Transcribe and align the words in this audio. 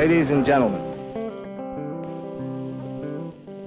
Ladies 0.00 0.30
and 0.30 0.46
gentlemen. 0.46 0.80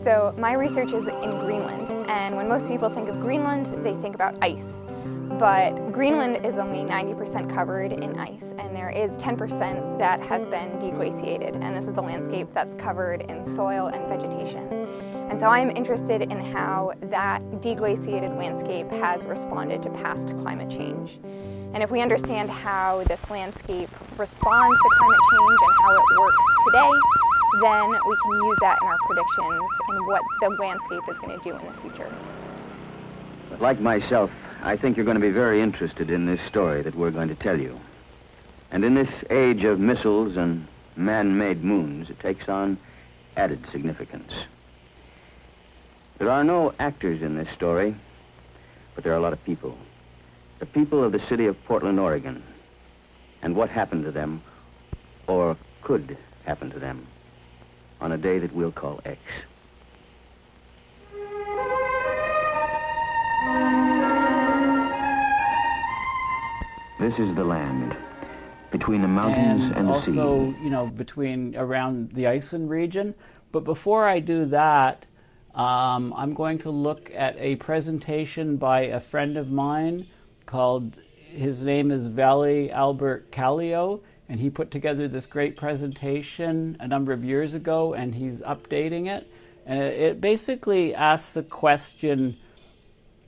So, 0.03 0.33
my 0.35 0.53
research 0.53 0.91
is 0.91 1.05
in 1.05 1.37
Greenland, 1.37 1.91
and 2.09 2.35
when 2.35 2.49
most 2.49 2.67
people 2.67 2.89
think 2.89 3.07
of 3.07 3.19
Greenland, 3.21 3.67
they 3.85 3.95
think 4.01 4.15
about 4.15 4.35
ice. 4.41 4.81
But 5.37 5.91
Greenland 5.91 6.43
is 6.43 6.57
only 6.57 6.79
90% 6.79 7.53
covered 7.53 7.91
in 7.91 8.17
ice, 8.17 8.51
and 8.57 8.75
there 8.75 8.89
is 8.89 9.11
10% 9.17 9.99
that 9.99 10.23
has 10.23 10.47
been 10.47 10.71
deglaciated, 10.79 11.55
and 11.63 11.77
this 11.77 11.85
is 11.85 11.93
the 11.93 12.01
landscape 12.01 12.47
that's 12.51 12.73
covered 12.73 13.21
in 13.29 13.43
soil 13.43 13.91
and 13.93 14.07
vegetation. 14.07 14.67
And 15.29 15.39
so 15.39 15.45
I'm 15.45 15.69
interested 15.69 16.23
in 16.23 16.39
how 16.39 16.93
that 17.11 17.43
deglaciated 17.61 18.35
landscape 18.39 18.89
has 18.89 19.23
responded 19.25 19.83
to 19.83 19.91
past 19.91 20.29
climate 20.41 20.71
change. 20.71 21.19
And 21.73 21.81
if 21.81 21.89
we 21.89 22.01
understand 22.01 22.51
how 22.51 23.03
this 23.07 23.27
landscape 23.31 23.89
responds 24.15 24.79
to 24.79 24.89
climate 24.95 25.19
change 25.31 25.59
and 25.63 25.73
how 25.81 25.95
it 25.95 26.19
works 26.19 26.37
today, 26.67 26.91
then 27.61 27.89
we 27.89 28.15
can 28.21 28.31
use 28.45 28.57
that 28.61 28.77
in 28.79 28.87
our 28.87 28.97
predictions 29.07 29.69
and 29.89 30.07
what 30.07 30.21
the 30.39 30.49
landscape 30.49 31.01
is 31.09 31.17
going 31.17 31.39
to 31.39 31.43
do 31.43 31.55
in 31.57 31.65
the 31.65 31.81
future. 31.81 32.15
Like 33.59 33.79
myself, 33.79 34.29
I 34.61 34.77
think 34.77 34.97
you're 34.97 35.05
going 35.05 35.19
to 35.19 35.21
be 35.21 35.31
very 35.31 35.61
interested 35.61 36.11
in 36.11 36.27
this 36.27 36.39
story 36.47 36.83
that 36.83 36.93
we're 36.93 37.11
going 37.11 37.29
to 37.29 37.35
tell 37.35 37.59
you. 37.59 37.79
And 38.69 38.85
in 38.85 38.93
this 38.93 39.09
age 39.31 39.63
of 39.63 39.79
missiles 39.79 40.37
and 40.37 40.67
man-made 40.95 41.63
moons, 41.63 42.11
it 42.11 42.19
takes 42.19 42.49
on 42.49 42.77
added 43.35 43.65
significance. 43.71 44.31
There 46.19 46.29
are 46.29 46.43
no 46.43 46.71
actors 46.77 47.23
in 47.23 47.35
this 47.35 47.49
story, 47.55 47.95
but 48.93 49.03
there 49.03 49.13
are 49.13 49.17
a 49.17 49.21
lot 49.21 49.33
of 49.33 49.43
people 49.43 49.75
the 50.63 50.67
people 50.67 51.03
of 51.03 51.11
the 51.11 51.19
city 51.27 51.47
of 51.47 51.61
Portland, 51.65 51.99
Oregon, 51.99 52.41
and 53.41 53.53
what 53.53 53.69
happened 53.69 54.05
to 54.05 54.11
them, 54.11 54.41
or 55.27 55.57
could 55.81 56.17
happen 56.45 56.71
to 56.71 56.79
them, 56.79 57.05
on 57.99 58.13
a 58.13 58.17
day 58.17 58.39
that 58.39 58.55
we'll 58.55 58.71
call 58.71 59.01
X. 59.03 59.19
This 67.01 67.19
is 67.19 67.35
the 67.35 67.43
land 67.43 67.97
between 68.71 69.01
the 69.01 69.09
mountains 69.09 69.63
and, 69.63 69.75
and 69.75 69.87
the 69.89 69.91
also, 69.91 70.11
sea. 70.13 70.19
Also, 70.21 70.55
you 70.63 70.69
know, 70.69 70.87
between 70.87 71.57
around 71.57 72.13
the 72.13 72.27
Iceland 72.27 72.69
region. 72.69 73.15
But 73.51 73.65
before 73.65 74.07
I 74.07 74.19
do 74.19 74.45
that, 74.45 75.07
um, 75.53 76.13
I'm 76.15 76.33
going 76.33 76.59
to 76.59 76.69
look 76.69 77.11
at 77.13 77.35
a 77.37 77.57
presentation 77.57 78.55
by 78.55 78.83
a 78.83 79.01
friend 79.01 79.35
of 79.35 79.51
mine 79.51 80.07
called, 80.45 80.99
his 81.15 81.63
name 81.63 81.91
is 81.91 82.07
Vali 82.07 82.71
Albert 82.71 83.31
Callio, 83.31 84.01
and 84.29 84.39
he 84.39 84.49
put 84.49 84.71
together 84.71 85.07
this 85.07 85.25
great 85.25 85.57
presentation 85.57 86.77
a 86.79 86.87
number 86.87 87.11
of 87.13 87.23
years 87.23 87.53
ago, 87.53 87.93
and 87.93 88.15
he's 88.15 88.41
updating 88.41 89.07
it. 89.07 89.29
And 89.65 89.79
it 89.79 90.19
basically 90.19 90.93
asks 90.93 91.33
the 91.33 91.43
question 91.43 92.37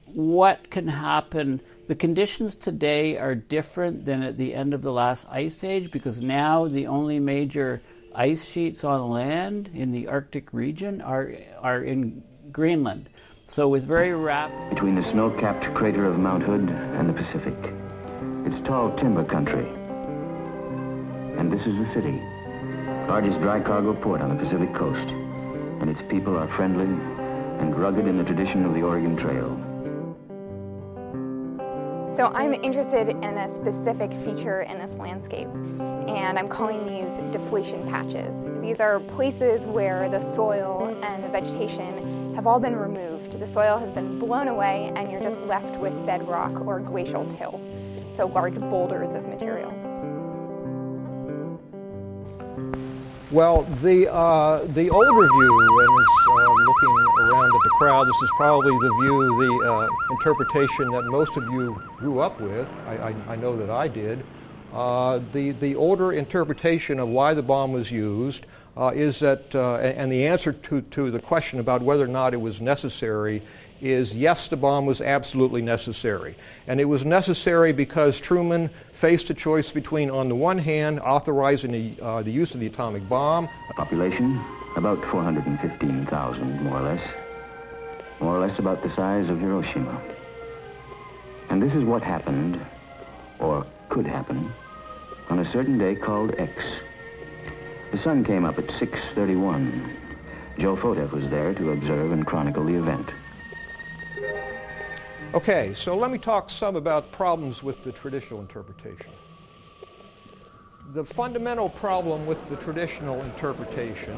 what 0.05 0.69
can 0.69 0.87
happen? 0.87 1.61
The 1.87 1.95
conditions 1.95 2.55
today 2.55 3.17
are 3.17 3.35
different 3.35 4.05
than 4.05 4.23
at 4.23 4.37
the 4.37 4.53
end 4.53 4.73
of 4.73 4.81
the 4.81 4.91
last 4.91 5.27
ice 5.29 5.63
age 5.63 5.91
because 5.91 6.19
now 6.21 6.67
the 6.67 6.87
only 6.87 7.19
major 7.19 7.81
ice 8.13 8.45
sheets 8.45 8.83
on 8.83 9.09
land 9.09 9.69
in 9.73 9.91
the 9.91 10.07
Arctic 10.07 10.53
region 10.53 11.01
are, 11.01 11.33
are 11.61 11.83
in 11.83 12.23
Greenland. 12.51 13.09
So 13.47 13.69
with 13.69 13.85
very 13.85 14.13
rapid... 14.13 14.72
Between 14.72 14.95
the 14.95 15.03
snow-capped 15.11 15.72
crater 15.75 16.06
of 16.07 16.17
Mount 16.17 16.41
Hood 16.41 16.67
and 16.67 17.07
the 17.07 17.13
Pacific. 17.13 17.53
It's 18.44 18.67
tall 18.67 18.95
timber 18.97 19.23
country. 19.23 19.67
And 21.38 21.51
this 21.53 21.61
is 21.61 21.78
the 21.78 21.88
city. 21.94 22.19
Largest 23.07 23.39
dry 23.41 23.59
cargo 23.59 23.94
port 23.94 24.22
on 24.22 24.35
the 24.35 24.44
Pacific 24.44 24.73
coast. 24.73 25.09
And 25.79 25.89
its 25.91 26.01
people 26.09 26.35
are 26.35 26.47
friendly 26.55 26.85
and 26.85 27.78
rugged 27.78 28.07
in 28.07 28.17
the 28.17 28.23
tradition 28.23 28.66
of 28.66 28.73
the 28.73 28.81
Oregon 28.81 29.16
Trail. 29.16 29.55
So 32.16 32.28
I'm 32.34 32.53
interested 32.55 33.09
in 33.09 33.23
a 33.38 33.47
specific 33.53 34.11
feature 34.23 34.61
in 34.63 34.79
this 34.79 34.91
landscape, 34.91 35.50
and 35.50 36.39
I'm 36.39 36.47
calling 36.47 36.85
these 36.88 37.17
deflation 37.31 37.88
patches. 37.89 38.47
These 38.61 38.79
are 38.79 39.01
places 39.01 39.66
where 39.66 40.09
the 40.09 40.22
soil 40.22 40.97
and 41.03 41.23
the 41.23 41.28
vegetation 41.28 42.34
have 42.34 42.47
all 42.47 42.59
been 42.59 42.75
removed. 42.75 43.14
The 43.31 43.47
soil 43.47 43.77
has 43.77 43.91
been 43.91 44.17
blown 44.17 44.47
away, 44.47 44.91
and 44.95 45.11
you're 45.11 45.21
just 45.21 45.37
left 45.41 45.77
with 45.79 45.93
bedrock 46.05 46.65
or 46.65 46.79
glacial 46.79 47.25
till, 47.25 47.59
so 48.11 48.27
large 48.27 48.55
boulders 48.55 49.13
of 49.13 49.25
material. 49.27 49.71
Well, 53.31 53.63
the 53.81 54.11
uh, 54.13 54.63
the 54.65 54.89
older 54.89 55.11
view, 55.11 55.59
and 55.59 55.99
is 55.99 56.07
uh, 56.29 56.53
looking 56.53 56.89
around 57.19 57.45
at 57.45 57.63
the 57.63 57.69
crowd, 57.77 58.07
this 58.07 58.21
is 58.21 58.29
probably 58.37 58.71
the 58.71 58.93
view, 59.01 59.59
the 59.61 59.69
uh, 59.69 59.89
interpretation 60.11 60.91
that 60.91 61.03
most 61.05 61.35
of 61.35 61.43
you 61.43 61.81
grew 61.97 62.19
up 62.19 62.39
with. 62.39 62.73
I, 62.87 63.09
I, 63.09 63.15
I 63.33 63.35
know 63.35 63.57
that 63.57 63.69
I 63.69 63.87
did. 63.87 64.23
Uh, 64.75 65.21
the 65.31 65.51
the 65.51 65.75
older 65.75 66.11
interpretation 66.11 66.99
of 66.99 67.07
why 67.07 67.33
the 67.33 67.41
bomb 67.41 67.71
was 67.71 67.91
used 67.91 68.45
uh, 68.75 68.91
is 68.93 69.19
that, 69.19 69.55
uh, 69.55 69.75
and 69.75 70.11
the 70.11 70.27
answer 70.27 70.51
to 70.51 70.81
to 70.81 71.09
the 71.09 71.19
question 71.19 71.59
about 71.59 71.81
whether 71.81 72.03
or 72.03 72.09
not 72.09 72.33
it 72.33 72.41
was 72.41 72.59
necessary 72.59 73.41
is 73.81 74.15
yes, 74.15 74.47
the 74.47 74.57
bomb 74.57 74.85
was 74.85 75.01
absolutely 75.01 75.61
necessary. 75.61 76.35
And 76.67 76.79
it 76.81 76.85
was 76.85 77.05
necessary 77.05 77.71
because 77.71 78.19
Truman 78.19 78.69
faced 78.91 79.29
a 79.29 79.33
choice 79.33 79.71
between, 79.71 80.09
on 80.09 80.29
the 80.29 80.35
one 80.35 80.57
hand, 80.57 80.99
authorizing 80.99 81.71
the, 81.71 82.03
uh, 82.03 82.21
the 82.21 82.31
use 82.31 82.53
of 82.53 82.59
the 82.59 82.67
atomic 82.67 83.07
bomb. 83.07 83.49
Population, 83.75 84.41
about 84.75 85.03
415,000, 85.11 86.63
more 86.63 86.79
or 86.79 86.81
less. 86.81 87.13
More 88.19 88.37
or 88.37 88.47
less 88.47 88.57
about 88.59 88.81
the 88.81 88.93
size 88.95 89.29
of 89.29 89.39
Hiroshima. 89.39 90.01
And 91.49 91.61
this 91.61 91.73
is 91.73 91.83
what 91.83 92.01
happened, 92.01 92.59
or 93.39 93.65
could 93.89 94.07
happen, 94.07 94.51
on 95.29 95.39
a 95.39 95.51
certain 95.51 95.77
day 95.77 95.95
called 95.95 96.35
X. 96.37 96.51
The 97.91 97.97
sun 97.99 98.23
came 98.23 98.45
up 98.45 98.57
at 98.57 98.67
6.31. 98.67 99.95
Joe 100.59 100.75
Foteff 100.75 101.11
was 101.11 101.29
there 101.29 101.53
to 101.53 101.71
observe 101.71 102.11
and 102.11 102.25
chronicle 102.25 102.65
the 102.65 102.75
event. 102.75 103.09
Okay, 105.33 105.73
so 105.73 105.97
let 105.97 106.11
me 106.11 106.17
talk 106.17 106.49
some 106.49 106.75
about 106.77 107.11
problems 107.11 107.61
with 107.61 107.83
the 107.83 107.91
traditional 107.91 108.39
interpretation. 108.39 109.11
The 110.93 111.03
fundamental 111.03 111.67
problem 111.67 112.25
with 112.25 112.47
the 112.47 112.55
traditional 112.55 113.21
interpretation, 113.23 114.17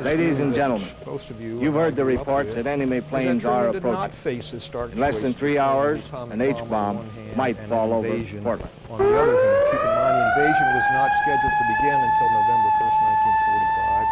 ladies 0.00 0.38
and 0.38 0.54
gentlemen, 0.54 0.88
most 1.04 1.30
of 1.30 1.40
you 1.40 1.60
you've 1.60 1.74
heard 1.74 1.96
the 1.96 2.04
reports 2.04 2.46
with, 2.46 2.56
that 2.56 2.66
enemy 2.66 3.02
planes 3.02 3.42
that 3.42 3.48
are 3.50 3.68
approaching. 3.68 3.92
Not 3.92 4.14
face 4.14 4.50
his 4.50 4.62
start 4.62 4.92
In 4.92 4.98
less 4.98 5.20
than 5.20 5.34
three 5.34 5.58
hours, 5.58 6.00
an 6.12 6.40
H 6.40 6.56
bomb 6.70 7.10
might 7.36 7.58
fall 7.68 7.92
over 7.92 8.08
Portland. 8.08 8.70
On 8.88 8.98
the 8.98 9.18
other 9.18 9.34
hand, 9.34 9.93
invasion 10.34 10.66
was 10.74 10.82
not 10.90 11.14
scheduled 11.22 11.54
to 11.54 11.64
begin 11.78 11.94
until 11.94 12.28
November 12.34 12.66
1st, 12.82 12.98
1945, 13.70 14.06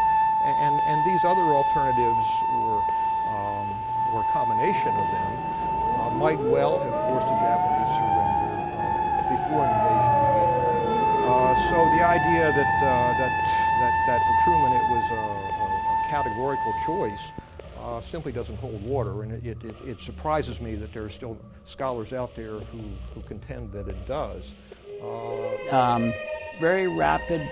and, 0.62 0.78
and, 0.86 0.98
these 1.02 1.24
other 1.26 1.42
alternatives 1.42 2.26
were, 2.62 2.82
um, 3.26 3.66
were 4.14 4.22
a 4.22 4.30
combination 4.30 4.94
of 4.94 5.06
them 5.10 5.30
uh, 5.98 6.10
might 6.14 6.38
well 6.38 6.78
have 6.78 6.94
forced 7.10 7.26
a 7.26 7.38
Japanese 7.42 7.90
surrender 7.98 8.54
uh, 8.70 9.34
before 9.34 9.66
an 9.66 9.74
invasion 9.82 10.14
began. 10.22 10.62
Uh, 11.26 11.54
so 11.66 11.76
the 11.90 12.02
idea 12.06 12.54
that, 12.54 12.72
uh, 12.78 13.18
that, 13.18 13.34
that, 13.82 13.94
that 14.06 14.20
for 14.22 14.36
Truman 14.46 14.70
it 14.78 14.86
was 14.94 15.06
a, 15.10 15.24
a, 15.58 15.66
a 15.66 15.98
categorical 16.06 16.72
choice 16.86 17.34
uh, 17.82 18.00
simply 18.00 18.30
doesn't 18.30 18.58
hold 18.58 18.80
water, 18.84 19.24
and 19.24 19.32
it, 19.44 19.58
it, 19.64 19.74
it, 19.84 20.00
surprises 20.00 20.60
me 20.60 20.76
that 20.76 20.92
there 20.92 21.02
are 21.02 21.10
still 21.10 21.36
scholars 21.64 22.12
out 22.12 22.36
there 22.36 22.60
who, 22.70 22.82
who 23.12 23.20
contend 23.22 23.72
that 23.72 23.88
it 23.88 24.06
does. 24.06 24.54
Uh, 25.02 25.74
um, 25.74 26.12
very 26.60 26.86
rapid 26.86 27.42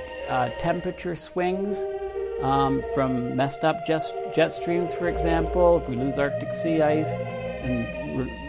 temperature 0.61 1.17
swings 1.17 1.77
um, 2.43 2.83
from 2.95 3.37
messed 3.37 3.65
up 3.65 3.87
jet, 3.87 4.03
jet 4.35 4.53
streams, 4.53 4.93
for 4.95 5.09
example, 5.09 5.81
if 5.83 5.89
we 5.89 5.97
lose 5.97 6.19
Arctic 6.19 6.55
sea 6.55 6.81
ice, 6.81 7.11
and 7.63 7.87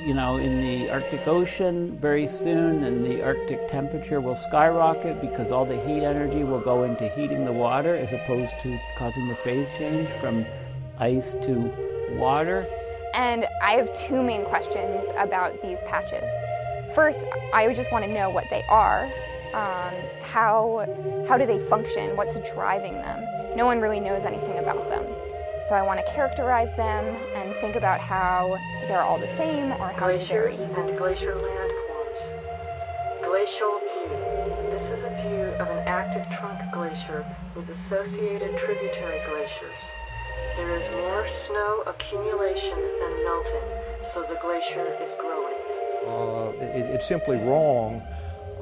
you 0.08 0.14
know, 0.14 0.38
in 0.38 0.62
the 0.62 0.90
Arctic 0.90 1.28
Ocean 1.28 1.98
very 1.98 2.28
soon, 2.28 2.84
and 2.84 3.06
the 3.06 3.22
Arctic 3.24 3.70
temperature 3.70 4.22
will 4.22 4.36
skyrocket 4.36 5.22
because 5.22 5.52
all 5.52 5.66
the 5.66 5.80
heat 5.86 6.04
energy 6.04 6.44
will 6.44 6.60
go 6.60 6.84
into 6.84 7.10
heating 7.10 7.46
the 7.46 7.52
water 7.52 7.96
as 7.96 8.14
opposed 8.14 8.54
to 8.62 8.80
causing 8.98 9.28
the 9.28 9.36
phase 9.38 9.70
change 9.78 10.10
from 10.20 10.46
ice 11.00 11.34
to 11.42 11.72
water. 12.12 12.68
And 13.14 13.46
I 13.62 13.74
have 13.74 13.94
two 13.94 14.24
main 14.24 14.46
questions 14.46 15.04
about 15.18 15.62
these 15.62 15.80
patches. 15.86 16.34
First, 16.96 17.24
I 17.54 17.72
just 17.74 17.92
want 17.92 18.04
to 18.06 18.12
know 18.12 18.30
what 18.30 18.46
they 18.50 18.64
are. 18.68 19.06
Um, 19.54 19.94
how, 20.24 20.86
how 21.28 21.38
do 21.38 21.46
they 21.46 21.60
function? 21.70 22.16
What's 22.18 22.38
driving 22.54 22.94
them? 22.94 23.24
No 23.56 23.66
one 23.66 23.80
really 23.80 24.00
knows 24.00 24.24
anything 24.26 24.60
about 24.60 24.90
them. 24.90 25.06
So 25.70 25.76
I 25.76 25.84
want 25.84 26.00
to 26.04 26.12
characterize 26.14 26.72
them 26.76 27.06
and 27.36 27.54
think 27.62 27.76
about 27.76 28.00
how 28.02 28.58
they're 28.88 29.04
all 29.04 29.20
the 29.20 29.28
same 29.38 29.72
or 29.74 29.94
how 29.94 30.08
Glaciers 30.08 30.58
they 30.58 30.66
vary. 30.66 30.90
and 30.90 30.98
glacier 30.98 31.36
landforms. 31.36 32.20
Glacial 33.24 33.74
view. 33.80 34.10
This 34.74 34.86
is 34.98 35.02
a 35.06 35.14
view 35.22 35.46
of 35.62 35.68
an 35.70 35.84
active 35.88 36.26
trunk 36.40 36.60
glacier 36.74 37.24
with 37.56 37.70
associated 37.70 38.58
tributary 38.66 39.22
glaciers. 39.30 39.82
There 40.58 40.76
is 40.76 40.88
more 41.06 41.28
snow 41.48 41.84
accumulation 41.94 42.80
than 43.00 43.14
melting, 43.24 43.68
so 44.16 44.26
the 44.28 44.40
glacier 44.42 44.98
is 44.98 45.12
growing. 45.22 45.61
Uh, 46.06 46.52
it, 46.60 46.96
it's 46.96 47.08
simply 47.08 47.38
wrong 47.38 48.02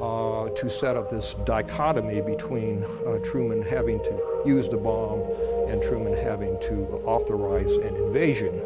uh, 0.01 0.49
to 0.49 0.69
set 0.69 0.95
up 0.95 1.09
this 1.09 1.35
dichotomy 1.45 2.21
between 2.21 2.83
uh, 3.05 3.17
Truman 3.23 3.61
having 3.61 3.99
to 3.99 4.43
use 4.45 4.69
the 4.69 4.77
bomb 4.77 5.21
and 5.69 5.81
Truman 5.81 6.13
having 6.13 6.59
to 6.61 7.01
authorize 7.05 7.71
an 7.73 7.95
invasion. 7.95 8.61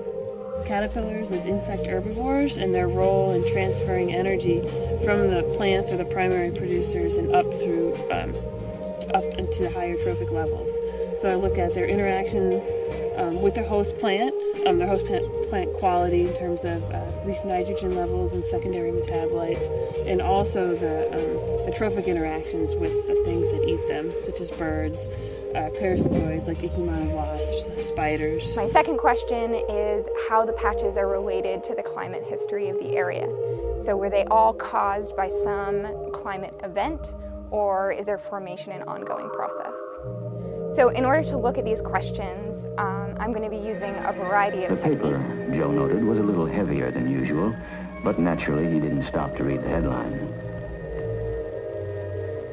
Caterpillars 0.65 1.29
as 1.31 1.45
insect 1.45 1.85
herbivores 1.85 2.57
and 2.57 2.73
their 2.73 2.87
role 2.87 3.31
in 3.31 3.43
transferring 3.51 4.13
energy 4.13 4.61
from 5.03 5.29
the 5.29 5.43
plants 5.55 5.91
or 5.91 5.97
the 5.97 6.05
primary 6.05 6.51
producers 6.51 7.15
and 7.15 7.35
up 7.35 7.51
through 7.53 7.93
um, 8.11 8.33
up 9.13 9.23
into 9.37 9.63
the 9.63 9.69
higher 9.69 10.01
trophic 10.01 10.31
levels. 10.31 10.69
So 11.21 11.29
I 11.29 11.35
look 11.35 11.57
at 11.57 11.73
their 11.73 11.85
interactions 11.85 12.63
um, 13.17 13.41
with 13.41 13.55
their 13.55 13.67
host 13.67 13.97
plant, 13.97 14.32
um, 14.65 14.77
their 14.77 14.88
host 14.88 15.06
plant, 15.50 15.74
quality 15.74 16.21
in 16.21 16.36
terms 16.36 16.63
of 16.63 16.83
uh, 16.92 17.04
least 17.25 17.45
nitrogen 17.45 17.95
levels 17.95 18.33
and 18.33 18.44
secondary 18.45 18.92
metabolites, 18.92 20.07
and 20.07 20.21
also 20.21 20.75
the, 20.75 21.07
um, 21.12 21.65
the 21.65 21.74
trophic 21.75 22.07
interactions 22.07 22.75
with 22.75 22.92
the 23.07 23.15
things 23.25 23.50
that 23.51 23.68
eat 23.68 23.88
them, 23.88 24.12
such 24.21 24.39
as 24.42 24.51
birds, 24.51 25.06
uh, 25.56 25.69
parasitoids 25.80 26.48
like 26.48 26.57
ichneumon 26.57 27.12
wasps, 27.12 27.86
spiders. 27.86 28.56
My 28.56 28.68
second 28.69 28.98
question 28.98 29.54
is 29.69 30.06
how 30.30 30.45
the 30.45 30.54
patches 30.54 30.98
are 30.98 31.07
related 31.07 31.63
to 31.65 31.75
the 31.75 31.83
climate 31.83 32.24
history 32.24 32.69
of 32.69 32.80
the 32.80 32.95
area. 32.95 33.27
So, 33.80 33.95
were 33.95 34.10
they 34.10 34.25
all 34.25 34.54
caused 34.54 35.15
by 35.15 35.30
some 35.30 36.12
climate 36.12 36.60
event, 36.63 37.13
or 37.51 37.92
is 37.92 38.06
their 38.06 38.18
formation 38.18 38.71
an 38.71 38.83
ongoing 38.83 39.30
process? 39.30 40.42
So, 40.75 40.89
in 40.89 41.05
order 41.05 41.23
to 41.29 41.37
look 41.37 41.59
at 41.59 41.65
these 41.65 41.81
questions, 41.81 42.65
um, 42.79 43.15
I'm 43.19 43.31
going 43.31 43.43
to 43.43 43.49
be 43.49 43.57
using 43.57 43.93
a 43.93 44.11
variety 44.11 44.63
of 44.63 44.75
The 44.75 44.83
paper, 44.83 45.19
techniques. 45.19 45.57
Joe 45.57 45.71
noted, 45.71 46.03
was 46.03 46.17
a 46.17 46.23
little 46.23 46.47
heavier 46.47 46.89
than 46.89 47.11
usual, 47.11 47.55
but 48.03 48.17
naturally 48.17 48.73
he 48.73 48.79
didn't 48.79 49.07
stop 49.07 49.37
to 49.37 49.43
read 49.43 49.61
the 49.61 49.69
headline. 49.69 50.13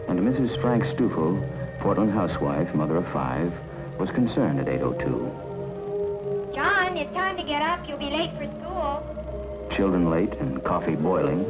And 0.08 0.20
Mrs. 0.20 0.60
Frank 0.60 0.84
Stufel, 0.84 1.42
Portland 1.78 2.12
housewife, 2.12 2.74
mother 2.74 2.96
of 2.96 3.10
five, 3.10 3.54
was 3.98 4.10
concerned 4.10 4.60
at 4.60 4.66
8.02. 4.66 6.54
John, 6.54 6.98
it's 6.98 7.14
time 7.14 7.38
to 7.38 7.42
get 7.42 7.62
up. 7.62 7.88
You'll 7.88 7.96
be 7.96 8.10
late 8.10 8.32
for 8.36 8.44
school. 8.60 9.02
Children 9.74 10.10
late 10.10 10.34
and 10.34 10.62
coffee 10.62 10.94
boiling. 10.94 11.46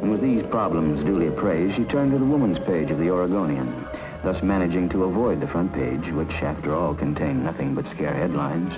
And 0.00 0.10
with 0.10 0.22
these 0.22 0.46
problems 0.46 1.04
duly 1.04 1.26
appraised, 1.26 1.76
she 1.76 1.84
turned 1.84 2.12
to 2.12 2.18
the 2.18 2.24
woman's 2.24 2.58
page 2.60 2.90
of 2.90 2.98
the 2.98 3.10
Oregonian, 3.10 3.86
thus 4.22 4.42
managing 4.42 4.88
to 4.90 5.04
avoid 5.04 5.40
the 5.40 5.48
front 5.48 5.72
page, 5.72 6.12
which, 6.12 6.32
after 6.42 6.74
all, 6.74 6.94
contained 6.94 7.42
nothing 7.44 7.74
but 7.74 7.86
scare 7.86 8.14
headlines. 8.14 8.72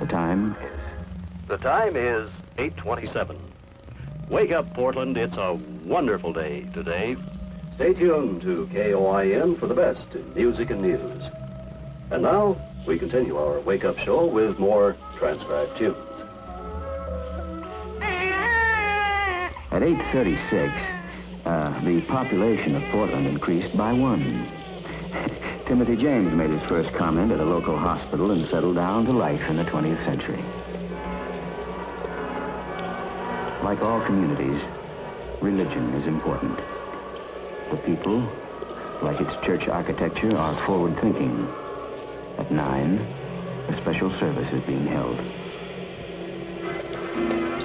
The 0.00 0.06
time 0.06 0.56
is. 0.60 1.48
The 1.48 1.58
time 1.58 1.96
is 1.96 2.30
8:27. 2.58 3.36
Wake 4.28 4.52
up, 4.52 4.72
Portland. 4.74 5.16
It's 5.16 5.36
a 5.36 5.58
wonderful 5.84 6.32
day 6.32 6.66
today. 6.74 7.16
Stay 7.76 7.94
tuned 7.94 8.42
to 8.42 8.68
KOIN 8.72 9.56
for 9.56 9.66
the 9.66 9.74
best 9.74 10.14
in 10.14 10.34
music 10.34 10.70
and 10.70 10.82
news. 10.82 11.22
And 12.10 12.22
now 12.22 12.56
we 12.86 12.98
continue 12.98 13.36
our 13.36 13.60
wake 13.60 13.84
up 13.84 13.98
show 13.98 14.26
with 14.26 14.58
more 14.58 14.96
transcribed 15.18 15.76
tunes. 15.76 15.96
At 19.70 19.82
8.36, 19.82 20.72
uh, 21.44 21.84
the 21.84 22.00
population 22.02 22.74
of 22.76 22.82
Portland 22.90 23.26
increased 23.26 23.76
by 23.76 23.92
one. 23.92 24.55
Timothy 25.66 25.96
James 25.96 26.32
made 26.32 26.50
his 26.50 26.62
first 26.68 26.92
comment 26.94 27.32
at 27.32 27.40
a 27.40 27.44
local 27.44 27.76
hospital 27.76 28.30
and 28.30 28.46
settled 28.48 28.76
down 28.76 29.04
to 29.06 29.12
life 29.12 29.40
in 29.50 29.56
the 29.56 29.64
20th 29.64 30.04
century. 30.04 30.44
Like 33.64 33.82
all 33.82 34.00
communities, 34.06 34.62
religion 35.42 35.92
is 35.94 36.06
important. 36.06 36.56
The 37.72 37.78
people, 37.78 38.20
like 39.02 39.20
its 39.20 39.34
church 39.44 39.66
architecture, 39.66 40.36
are 40.36 40.64
forward-thinking. 40.66 41.48
At 42.38 42.52
9, 42.52 42.98
a 43.68 43.76
special 43.78 44.16
service 44.20 44.52
is 44.52 44.62
being 44.66 44.86
held. 44.86 45.18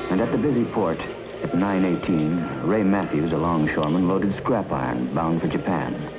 And 0.10 0.20
at 0.20 0.32
the 0.32 0.40
busy 0.40 0.66
port, 0.66 1.00
at 1.44 1.52
9.18, 1.52 2.68
Ray 2.68 2.82
Matthews, 2.82 3.32
a 3.32 3.38
longshoreman, 3.38 4.08
loaded 4.08 4.36
scrap 4.38 4.72
iron 4.72 5.14
bound 5.14 5.40
for 5.40 5.48
Japan. 5.48 6.11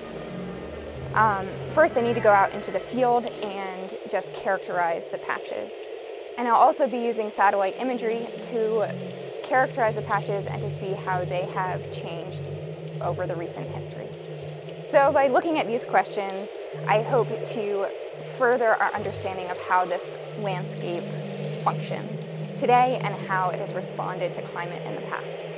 Um, 1.15 1.47
first, 1.75 1.99
I 1.99 2.01
need 2.01 2.15
to 2.15 2.23
go 2.23 2.31
out 2.31 2.53
into 2.53 2.71
the 2.71 2.81
field 2.81 3.27
and 3.27 3.99
just 4.11 4.33
characterize 4.33 5.11
the 5.11 5.19
patches. 5.19 5.71
And 6.39 6.49
I'll 6.49 6.55
also 6.55 6.87
be 6.87 6.97
using 6.97 7.31
satellite 7.31 7.77
imagery 7.79 8.29
to 8.45 9.43
characterize 9.45 9.97
the 9.97 10.03
patches 10.03 10.47
and 10.47 10.63
to 10.63 10.79
see 10.79 10.93
how 10.93 11.27
they 11.27 11.45
have 11.53 11.93
changed 11.93 12.49
over 13.03 13.27
the 13.27 13.37
recent 13.37 13.69
history. 13.69 14.09
So, 14.91 15.13
by 15.13 15.29
looking 15.29 15.59
at 15.59 15.67
these 15.67 15.85
questions, 15.85 16.49
I 16.87 17.03
hope 17.03 17.29
to 17.29 17.87
further 18.39 18.75
our 18.75 18.95
understanding 18.95 19.51
of 19.51 19.59
how 19.59 19.85
this 19.85 20.15
landscape 20.39 21.05
functions 21.63 22.21
today 22.59 22.99
and 23.03 23.15
how 23.27 23.51
it 23.51 23.61
has 23.61 23.75
responded 23.75 24.33
to 24.35 24.43
climate 24.49 24.83
in 24.87 24.95
the 24.95 25.03
past. 25.03 25.49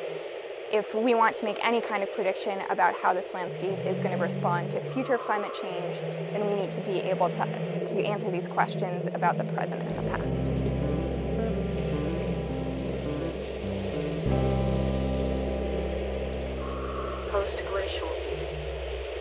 If 0.74 0.92
we 0.92 1.14
want 1.14 1.36
to 1.36 1.44
make 1.44 1.64
any 1.64 1.80
kind 1.80 2.02
of 2.02 2.10
prediction 2.10 2.58
about 2.68 2.94
how 2.94 3.14
this 3.14 3.26
landscape 3.32 3.78
is 3.86 4.00
going 4.00 4.10
to 4.10 4.16
respond 4.16 4.72
to 4.72 4.80
future 4.92 5.16
climate 5.16 5.54
change, 5.54 5.94
then 6.32 6.44
we 6.48 6.60
need 6.60 6.72
to 6.72 6.80
be 6.80 6.98
able 6.98 7.30
to, 7.30 7.46
to 7.86 8.04
answer 8.04 8.28
these 8.28 8.48
questions 8.48 9.06
about 9.06 9.38
the 9.38 9.44
present 9.54 9.82
and 9.82 9.96
the 9.96 10.02
past. 10.10 10.42
Post-glacial. 17.30 18.10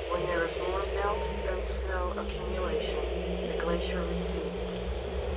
When 0.10 0.25
there 0.25 0.48
is 0.50 0.57
more 0.57 0.81
melt 0.98 1.22
than 1.45 1.62
snow 1.86 2.17
accumulation, 2.17 3.53
the 3.53 3.62
glacier 3.62 4.01
recedes. 4.01 4.57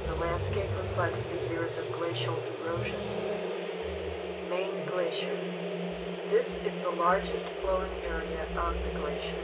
The 0.08 0.14
landscape 0.16 0.70
reflects 0.80 1.20
the 1.28 1.52
years 1.52 1.72
of 1.76 1.84
glacial 1.92 2.40
erosion. 2.64 3.36
Main 4.48 4.88
Glacier. 4.88 5.75
This 6.30 6.46
is 6.66 6.82
the 6.82 6.90
largest 6.90 7.46
flowing 7.62 7.92
area 8.02 8.42
of 8.58 8.74
the 8.74 8.98
glacier. 8.98 9.42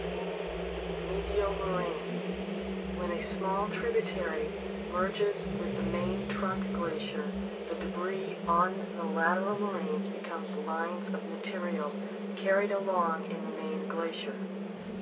Medial 1.07 1.55
moraine. 1.55 2.99
When 2.99 3.11
a 3.13 3.39
small 3.39 3.69
tributary 3.69 4.49
merges 4.93 5.37
with 5.61 5.77
the 5.77 5.83
main 5.83 6.29
trunk 6.31 6.65
glacier, 6.75 7.31
the 7.69 7.77
debris 7.87 8.37
on 8.49 8.75
the 8.97 9.05
lateral 9.05 9.61
moraines 9.61 10.09
becomes 10.21 10.49
lines 10.67 11.07
of 11.15 11.23
material 11.23 11.93
carried 12.43 12.73
along 12.73 13.27
in 13.27 13.41
the 13.45 13.53
main 13.63 13.89
glacier. 13.89 14.35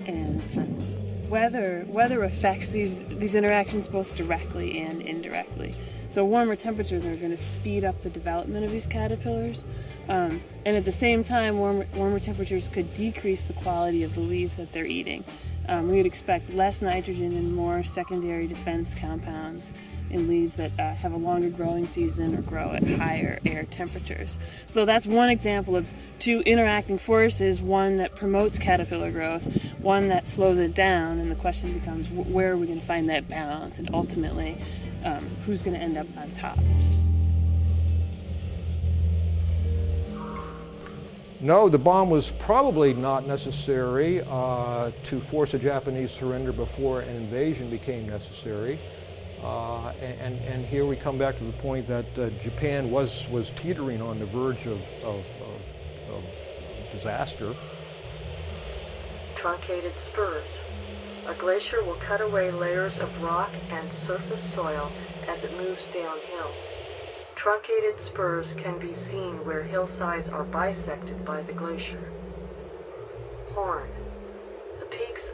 and 0.07 0.43
uh, 0.59 1.20
weather 1.31 1.87
weather 1.89 2.25
affects 2.25 2.71
these 2.71 3.05
these 3.07 3.35
interactions 3.35 3.89
both 3.89 4.17
directly 4.17 4.81
and 4.81 5.01
indirectly. 5.01 5.75
So 6.11 6.25
warmer 6.25 6.57
temperatures 6.57 7.07
are 7.07 7.15
going 7.15 7.31
to 7.31 7.43
speed 7.43 7.85
up 7.85 8.03
the 8.03 8.11
development 8.11 8.65
of 8.65 8.73
these 8.73 8.87
caterpillars, 8.87 9.63
um, 10.09 10.43
and 10.67 10.77
at 10.77 10.85
the 10.85 10.93
same 10.93 11.23
time, 11.23 11.57
warmer, 11.57 11.87
warmer 11.95 12.19
temperatures 12.19 12.69
could 12.69 12.93
decrease 12.95 13.45
the 13.45 13.53
quality 13.53 14.03
of 14.03 14.13
the 14.17 14.21
leaves 14.21 14.57
that 14.57 14.73
they're 14.73 14.87
eating. 14.87 15.25
Um, 15.69 15.89
we 15.89 15.99
would 15.99 16.07
expect 16.07 16.53
less 16.53 16.83
nitrogen 16.83 17.33
and 17.37 17.55
more 17.55 17.85
secondary 17.85 18.49
defense 18.49 18.93
compounds 18.93 19.73
in 20.11 20.29
leaves 20.29 20.57
that 20.57 20.73
uh, 20.79 20.95
have 20.95 21.13
a 21.13 21.17
longer 21.17 21.49
growing 21.49 21.87
season 21.87 22.37
or 22.37 22.43
grow 22.43 22.73
at 22.73 22.83
higher 22.83 23.39
air 23.47 23.65
temperatures. 23.65 24.39
So 24.67 24.85
that's 24.85 25.07
one 25.07 25.31
example 25.31 25.77
of 25.77 25.87
two 26.19 26.41
interacting 26.41 26.99
forces, 26.99 27.61
one 27.61 27.97
that 27.97 28.15
promotes 28.17 28.59
caterpillar 28.59 29.11
growth, 29.11 29.47
one 29.79 30.09
that 30.09 30.29
slows 30.29 30.59
it 30.59 30.75
down, 30.75 31.19
and 31.19 31.31
the 31.31 31.37
question 31.37 31.73
becomes 31.73 32.09
wh- 32.09 32.31
where 32.31 32.53
are 32.53 32.57
we 32.57 32.67
going 32.67 32.81
to 32.81 32.87
find 32.87 33.09
that 33.09 33.29
balance 33.29 33.79
and 33.79 33.91
ultimately 33.95 34.59
um, 35.05 35.27
who's 35.47 35.63
going 35.63 35.75
to 35.75 35.83
end 35.83 35.97
up 35.97 36.07
on 36.17 36.31
top? 36.33 36.59
No, 41.43 41.71
the 41.71 41.79
bomb 41.79 42.11
was 42.11 42.31
probably 42.33 42.93
not 42.93 43.27
necessary 43.27 44.23
uh, 44.29 44.91
to 45.05 45.21
force 45.21 45.55
a 45.55 45.59
Japanese 45.59 46.11
surrender 46.11 46.53
before 46.53 47.01
an 47.01 47.17
invasion 47.17 47.71
became 47.71 48.07
necessary. 48.07 48.79
Uh, 49.43 49.89
and, 50.03 50.39
and 50.41 50.67
here 50.67 50.85
we 50.85 50.97
come 50.97 51.17
back 51.17 51.39
to 51.39 51.45
the 51.45 51.53
point 51.53 51.87
that 51.89 52.07
uh, 52.19 52.29
Japan 52.43 52.91
was, 52.91 53.27
was 53.29 53.51
teetering 53.57 54.03
on 54.03 54.19
the 54.19 54.27
verge 54.27 54.67
of, 54.67 54.81
of, 55.03 55.25
of, 55.41 55.61
of 56.15 56.25
disaster. 56.93 57.55
truncated 59.41 59.95
spurs. 60.13 60.49
A 61.27 61.35
glacier 61.41 61.85
will 61.85 61.99
cut 62.07 62.21
away 62.21 62.51
layers 62.51 62.93
of 63.01 63.23
rock 63.23 63.51
and 63.53 63.91
surface 64.07 64.55
soil 64.55 64.91
as 65.29 65.43
it 65.43 65.57
moves 65.57 65.83
downhill. 65.95 66.53
Truncated 67.37 67.95
spurs 68.13 68.47
can 68.63 68.79
be 68.79 68.95
seen 69.11 69.47
where 69.47 69.65
hillsides 69.65 70.29
are 70.29 70.45
bisected 70.45 71.25
by 71.25 71.41
the 71.43 71.55
glacier. 71.55 72.13
Horn. 73.55 73.89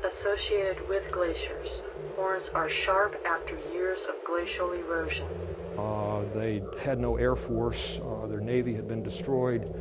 Associated 0.06 0.88
with 0.88 1.02
glaciers. 1.10 1.68
Horns 2.14 2.44
are 2.54 2.70
sharp 2.84 3.16
after 3.26 3.58
years 3.72 3.98
of 4.08 4.14
glacial 4.24 4.72
erosion. 4.72 5.26
Uh, 5.76 6.22
they 6.32 6.62
had 6.80 7.00
no 7.00 7.16
air 7.16 7.34
force. 7.34 7.98
Uh, 7.98 8.26
their 8.28 8.40
navy 8.40 8.72
had 8.72 8.86
been 8.86 9.02
destroyed. 9.02 9.74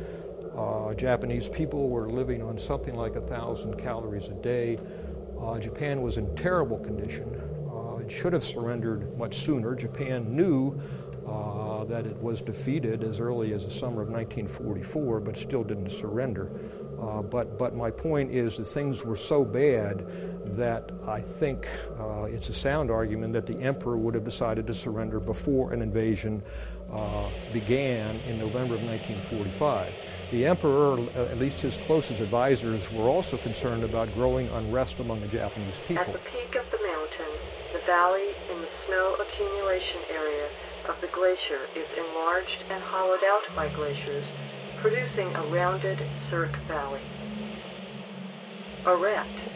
Uh, 0.56 0.94
Japanese 0.94 1.48
people 1.48 1.90
were 1.90 2.10
living 2.10 2.42
on 2.42 2.58
something 2.58 2.96
like 2.96 3.14
a 3.14 3.20
thousand 3.20 3.76
calories 3.78 4.26
a 4.26 4.34
day. 4.34 4.78
Uh, 5.40 5.60
Japan 5.60 6.02
was 6.02 6.16
in 6.16 6.34
terrible 6.34 6.78
condition. 6.78 7.30
Uh, 7.70 7.98
it 7.98 8.10
should 8.10 8.32
have 8.32 8.44
surrendered 8.44 9.16
much 9.16 9.36
sooner. 9.36 9.76
Japan 9.76 10.34
knew 10.34 10.80
uh, 11.28 11.84
that 11.84 12.06
it 12.06 12.16
was 12.18 12.40
defeated 12.40 13.02
as 13.02 13.20
early 13.20 13.52
as 13.52 13.64
the 13.64 13.70
summer 13.70 14.02
of 14.02 14.08
1944, 14.08 15.20
but 15.20 15.36
still 15.36 15.64
didn't 15.64 15.90
surrender. 15.90 16.50
Uh, 17.00 17.22
but, 17.22 17.58
but 17.58 17.74
my 17.74 17.90
point 17.90 18.30
is 18.30 18.56
that 18.56 18.64
things 18.66 19.04
were 19.04 19.16
so 19.16 19.44
bad 19.44 20.06
that 20.56 20.90
I 21.06 21.20
think 21.20 21.68
uh, 21.98 22.24
it's 22.24 22.48
a 22.48 22.52
sound 22.52 22.90
argument 22.90 23.32
that 23.34 23.46
the 23.46 23.58
emperor 23.58 23.96
would 23.96 24.14
have 24.14 24.24
decided 24.24 24.66
to 24.68 24.74
surrender 24.74 25.20
before 25.20 25.72
an 25.72 25.82
invasion 25.82 26.42
uh, 26.92 27.28
began 27.52 28.16
in 28.20 28.38
November 28.38 28.76
of 28.76 28.82
1945. 28.82 29.92
The 30.30 30.46
emperor, 30.46 30.98
at 31.14 31.38
least 31.38 31.60
his 31.60 31.76
closest 31.86 32.20
advisors, 32.20 32.90
were 32.90 33.08
also 33.08 33.36
concerned 33.36 33.84
about 33.84 34.12
growing 34.14 34.48
unrest 34.48 34.98
among 35.00 35.20
the 35.20 35.28
Japanese 35.28 35.80
people. 35.86 36.04
At 36.04 36.12
the 36.12 36.18
peak 36.18 36.54
of 36.54 36.66
the 36.70 36.78
mountain, 36.82 37.32
the 37.72 37.86
valley 37.86 38.30
in 38.50 38.60
the 38.60 38.68
snow 38.86 39.16
accumulation 39.20 40.02
area 40.10 40.48
of 40.88 41.00
the 41.00 41.08
glacier 41.14 41.66
is 41.74 41.86
enlarged 41.98 42.62
and 42.70 42.82
hollowed 42.82 43.24
out 43.24 43.42
by 43.54 43.68
glaciers, 43.74 44.24
producing 44.80 45.34
a 45.34 45.50
rounded 45.50 45.98
cirque 46.30 46.56
valley. 46.68 47.00
Arête. 48.84 49.48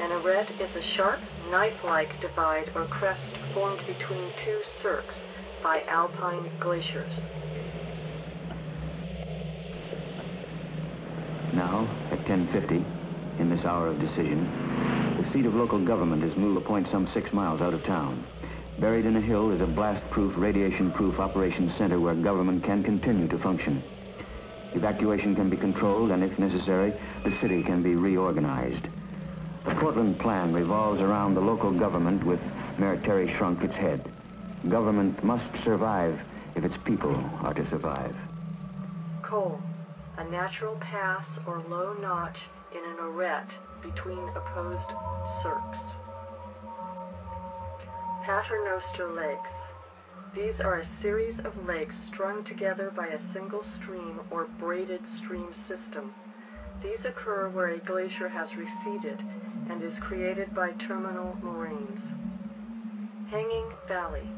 An 0.00 0.10
arête 0.10 0.54
is 0.60 0.70
a 0.76 0.96
sharp, 0.96 1.18
knife-like 1.50 2.20
divide 2.20 2.70
or 2.76 2.86
crest 2.86 3.34
formed 3.52 3.80
between 3.86 4.30
two 4.44 4.60
cirques 4.82 5.14
by 5.62 5.82
alpine 5.88 6.48
glaciers. 6.60 7.12
Now, 11.54 11.88
at 12.12 12.24
10.50, 12.26 13.40
in 13.40 13.50
this 13.50 13.64
hour 13.64 13.88
of 13.88 13.98
decision, 13.98 14.44
the 15.20 15.32
seat 15.32 15.46
of 15.46 15.54
local 15.54 15.84
government 15.84 16.22
is 16.22 16.36
Mula 16.36 16.60
Point 16.60 16.86
some 16.92 17.08
six 17.12 17.32
miles 17.32 17.60
out 17.60 17.74
of 17.74 17.82
town. 17.84 18.24
Buried 18.78 19.06
in 19.06 19.16
a 19.16 19.20
hill 19.20 19.50
is 19.50 19.60
a 19.60 19.66
blast-proof, 19.66 20.34
radiation-proof 20.36 21.18
operations 21.18 21.76
center 21.76 21.98
where 21.98 22.14
government 22.14 22.62
can 22.62 22.84
continue 22.84 23.26
to 23.26 23.38
function. 23.38 23.82
Evacuation 24.74 25.34
can 25.34 25.50
be 25.50 25.56
controlled, 25.56 26.12
and 26.12 26.22
if 26.22 26.38
necessary, 26.38 26.94
the 27.24 27.36
city 27.40 27.64
can 27.64 27.82
be 27.82 27.96
reorganized. 27.96 28.86
The 29.66 29.74
Portland 29.74 30.20
plan 30.20 30.52
revolves 30.52 31.00
around 31.00 31.34
the 31.34 31.40
local 31.40 31.72
government 31.72 32.24
with 32.24 32.38
Mayor 32.78 33.00
Terry 33.04 33.26
Schrunk 33.34 33.64
its 33.64 33.74
head. 33.74 34.00
Government 34.68 35.24
must 35.24 35.50
survive 35.64 36.20
if 36.54 36.64
its 36.64 36.76
people 36.84 37.16
are 37.42 37.54
to 37.54 37.68
survive. 37.70 38.14
Col, 39.22 39.60
a 40.18 40.24
natural 40.30 40.76
pass 40.76 41.26
or 41.46 41.60
low 41.68 41.94
notch 42.00 42.38
in 42.72 42.84
an 42.88 42.96
arête 42.98 43.50
between 43.82 44.28
opposed 44.36 44.88
cirques. 45.42 46.07
Paternoster 48.28 49.08
Lakes. 49.08 49.56
These 50.34 50.60
are 50.60 50.80
a 50.80 50.88
series 51.00 51.38
of 51.46 51.66
lakes 51.66 51.94
strung 52.12 52.44
together 52.44 52.92
by 52.94 53.06
a 53.06 53.32
single 53.32 53.64
stream 53.80 54.20
or 54.30 54.48
braided 54.60 55.00
stream 55.24 55.48
system. 55.66 56.12
These 56.82 57.06
occur 57.06 57.48
where 57.48 57.68
a 57.68 57.78
glacier 57.78 58.28
has 58.28 58.50
receded 58.54 59.18
and 59.70 59.82
is 59.82 59.94
created 60.02 60.54
by 60.54 60.72
terminal 60.72 61.38
moraines. 61.42 62.02
Hanging 63.30 63.72
Valley. 63.88 64.28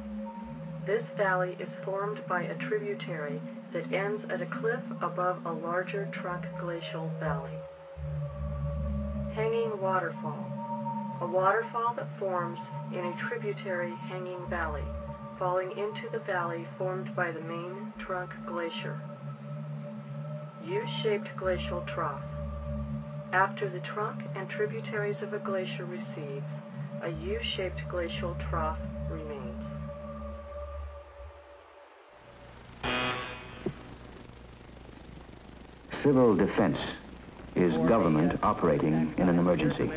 This 0.87 1.03
valley 1.17 1.57
is 1.59 1.69
formed 1.85 2.21
by 2.29 2.43
a 2.43 2.69
tributary 2.69 3.41
that 3.73 3.93
ends 3.93 4.23
at 4.31 4.41
a 4.41 4.47
cliff 4.61 4.85
above 5.03 5.45
a 5.45 5.53
larger 5.53 6.09
trunk 6.13 6.45
glacial 6.61 7.11
valley. 7.19 7.59
Hanging 9.35 9.81
Waterfall. 9.81 10.50
A 11.21 11.27
waterfall 11.27 11.93
that 11.97 12.09
forms 12.19 12.59
in 12.93 13.05
a 13.05 13.29
tributary 13.29 13.95
hanging 14.09 14.49
valley, 14.49 14.85
falling 15.39 15.71
into 15.73 16.09
the 16.13 16.21
valley 16.21 16.67
formed 16.79 17.15
by 17.15 17.31
the 17.31 17.43
main 17.43 17.93
trunk 17.99 18.31
glacier. 18.47 18.99
U-shaped 20.65 21.29
glacial 21.37 21.85
trough. 21.95 22.23
After 23.33 23.69
the 23.69 23.81
trunk 23.81 24.23
and 24.35 24.49
tributaries 24.49 25.17
of 25.23 25.35
a 25.35 25.39
glacier 25.39 25.85
recedes, 25.85 26.47
a 27.03 27.11
U-shaped 27.11 27.81
glacial 27.91 28.35
trough 28.49 28.79
remains. 29.11 29.65
Civil 36.03 36.35
defense 36.35 36.79
is 37.57 37.75
government 37.89 38.39
operating 38.43 39.15
in 39.19 39.29
an 39.29 39.39
emergency. 39.39 39.91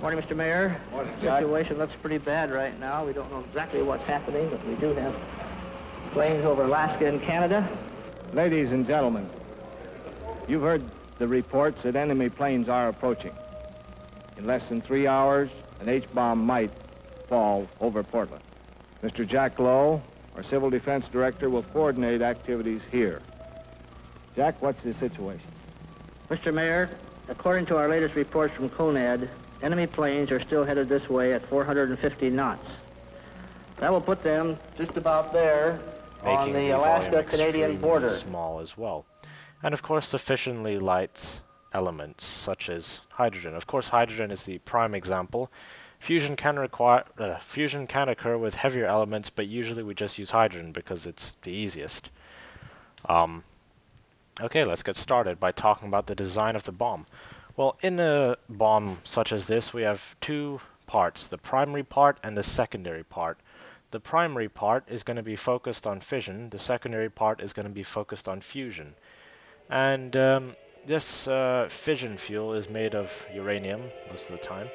Morning, 0.00 0.22
Mr. 0.22 0.34
Mayor. 0.34 0.80
Morning, 0.92 1.14
Situation 1.20 1.76
looks 1.76 1.92
pretty 2.00 2.16
bad 2.16 2.50
right 2.50 2.78
now. 2.80 3.04
We 3.04 3.12
don't 3.12 3.30
know 3.30 3.44
exactly 3.46 3.82
what's 3.82 4.04
happening, 4.04 4.48
but 4.48 4.66
we 4.66 4.74
do 4.76 4.94
have 4.94 5.14
planes 6.12 6.42
over 6.46 6.62
Alaska 6.62 7.04
and 7.04 7.20
Canada. 7.20 7.68
Ladies 8.32 8.72
and 8.72 8.86
gentlemen, 8.86 9.28
you've 10.48 10.62
heard 10.62 10.82
the 11.18 11.28
reports 11.28 11.82
that 11.82 11.96
enemy 11.96 12.30
planes 12.30 12.66
are 12.66 12.88
approaching. 12.88 13.32
In 14.38 14.46
less 14.46 14.66
than 14.70 14.80
three 14.80 15.06
hours, 15.06 15.50
an 15.80 15.90
H-bomb 15.90 16.46
might 16.46 16.70
fall 17.28 17.68
over 17.78 18.02
Portland. 18.02 18.42
Mr. 19.02 19.28
Jack 19.28 19.58
Lowe, 19.58 20.00
our 20.34 20.42
Civil 20.44 20.70
Defense 20.70 21.04
Director, 21.12 21.50
will 21.50 21.62
coordinate 21.74 22.22
activities 22.22 22.80
here. 22.90 23.20
Jack, 24.34 24.62
what's 24.62 24.82
the 24.82 24.94
situation? 24.94 25.46
Mr. 26.30 26.54
Mayor, 26.54 26.88
according 27.28 27.66
to 27.66 27.76
our 27.76 27.86
latest 27.86 28.14
reports 28.14 28.54
from 28.54 28.70
CONAD, 28.70 29.28
enemy 29.62 29.86
planes 29.86 30.30
are 30.30 30.40
still 30.40 30.64
headed 30.64 30.88
this 30.88 31.08
way 31.08 31.32
at 31.32 31.46
450 31.48 32.30
knots. 32.30 32.68
That 33.78 33.90
will 33.90 34.00
put 34.00 34.22
them 34.22 34.58
just 34.76 34.96
about 34.96 35.32
there 35.32 35.80
on 36.22 36.52
the, 36.52 36.70
Alaska-Canadian 36.70 37.80
border. 37.80 38.10
small 38.10 38.60
as 38.60 38.76
well. 38.76 39.06
And 39.62 39.72
of 39.74 39.82
course, 39.82 40.06
sufficiently 40.06 40.78
light 40.78 41.40
elements 41.72 42.24
such 42.24 42.68
as 42.68 43.00
hydrogen. 43.10 43.54
Of 43.54 43.66
course, 43.66 43.88
hydrogen 43.88 44.30
is 44.30 44.44
the 44.44 44.58
prime 44.58 44.94
example. 44.94 45.50
Fusion 45.98 46.34
can 46.34 46.58
require 46.58 47.04
uh, 47.18 47.38
fusion 47.38 47.86
can 47.86 48.08
occur 48.08 48.36
with 48.38 48.54
heavier 48.54 48.86
elements, 48.86 49.28
but 49.28 49.46
usually 49.46 49.82
we 49.82 49.94
just 49.94 50.18
use 50.18 50.30
hydrogen 50.30 50.72
because 50.72 51.06
it's 51.06 51.34
the 51.42 51.50
easiest. 51.50 52.08
Um, 53.06 53.44
okay, 54.40 54.64
let's 54.64 54.82
get 54.82 54.96
started 54.96 55.38
by 55.38 55.52
talking 55.52 55.88
about 55.88 56.06
the 56.06 56.14
design 56.14 56.56
of 56.56 56.64
the 56.64 56.72
bomb. 56.72 57.06
Well, 57.56 57.76
in 57.82 57.98
a 58.00 58.36
bomb 58.48 58.98
such 59.04 59.32
as 59.32 59.46
this, 59.46 59.74
we 59.74 59.82
have 59.82 60.02
two 60.20 60.60
parts, 60.86 61.28
the 61.28 61.38
primary 61.38 61.82
part 61.82 62.18
and 62.22 62.36
the 62.36 62.42
secondary 62.42 63.04
part. 63.04 63.38
The 63.90 64.00
primary 64.00 64.48
part 64.48 64.84
is 64.88 65.02
going 65.02 65.16
to 65.16 65.22
be 65.22 65.36
focused 65.36 65.86
on 65.86 66.00
fission, 66.00 66.48
the 66.50 66.58
secondary 66.58 67.10
part 67.10 67.40
is 67.40 67.52
going 67.52 67.66
to 67.66 67.72
be 67.72 67.82
focused 67.82 68.28
on 68.28 68.40
fusion. 68.40 68.94
And 69.68 70.16
um, 70.16 70.56
this 70.86 71.26
uh, 71.26 71.68
fission 71.70 72.16
fuel 72.16 72.54
is 72.54 72.68
made 72.68 72.94
of 72.94 73.10
uranium 73.34 73.82
most 74.08 74.30
of 74.30 74.38
the 74.38 74.46
time. 74.46 74.68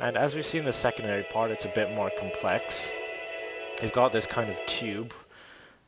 And 0.00 0.16
as 0.16 0.34
we 0.34 0.42
see 0.42 0.58
in 0.58 0.64
the 0.64 0.72
secondary 0.72 1.24
part, 1.24 1.50
it's 1.50 1.64
a 1.64 1.72
bit 1.74 1.94
more 1.94 2.10
complex. 2.18 2.90
We've 3.80 3.92
got 3.92 4.12
this 4.12 4.26
kind 4.26 4.50
of 4.50 4.56
tube, 4.66 5.14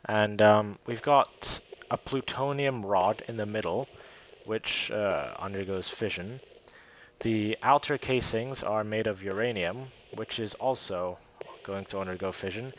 and 0.07 0.41
um, 0.41 0.79
we've 0.87 1.02
got 1.02 1.61
a 1.91 1.97
plutonium 1.97 2.87
rod 2.87 3.23
in 3.29 3.37
the 3.37 3.47
middle, 3.47 3.88
which 4.44 4.90
uh, 4.90 5.34
undergoes 5.38 5.88
fission. 5.88 6.40
The 7.20 7.56
outer 7.62 7.99
casings 7.99 8.62
are 8.62 8.84
made 8.84 9.06
of 9.06 9.22
uranium, 9.22 9.88
which 10.14 10.38
is 10.38 10.54
also 10.54 11.18
going 11.62 11.84
to 11.87 11.99
undergo 12.00 12.32
fission. 12.32 12.72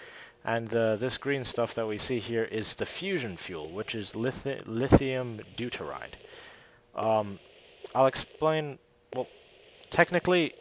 And 0.46 0.74
uh, 0.76 0.98
this 0.98 1.18
green 1.18 1.46
stuff 1.46 1.74
that 1.76 1.88
we 1.88 1.98
see 1.98 2.20
here 2.20 2.44
is 2.44 2.76
the 2.76 2.86
fusion 2.86 3.38
fuel, 3.38 3.70
which 3.72 3.96
is 3.96 4.12
lithi 4.12 4.62
lithium 4.66 5.40
deuteride. 5.56 6.16
Um, 6.96 7.40
I'll 7.96 8.08
explain, 8.08 8.78
well, 9.16 9.28
technically, 9.90 10.56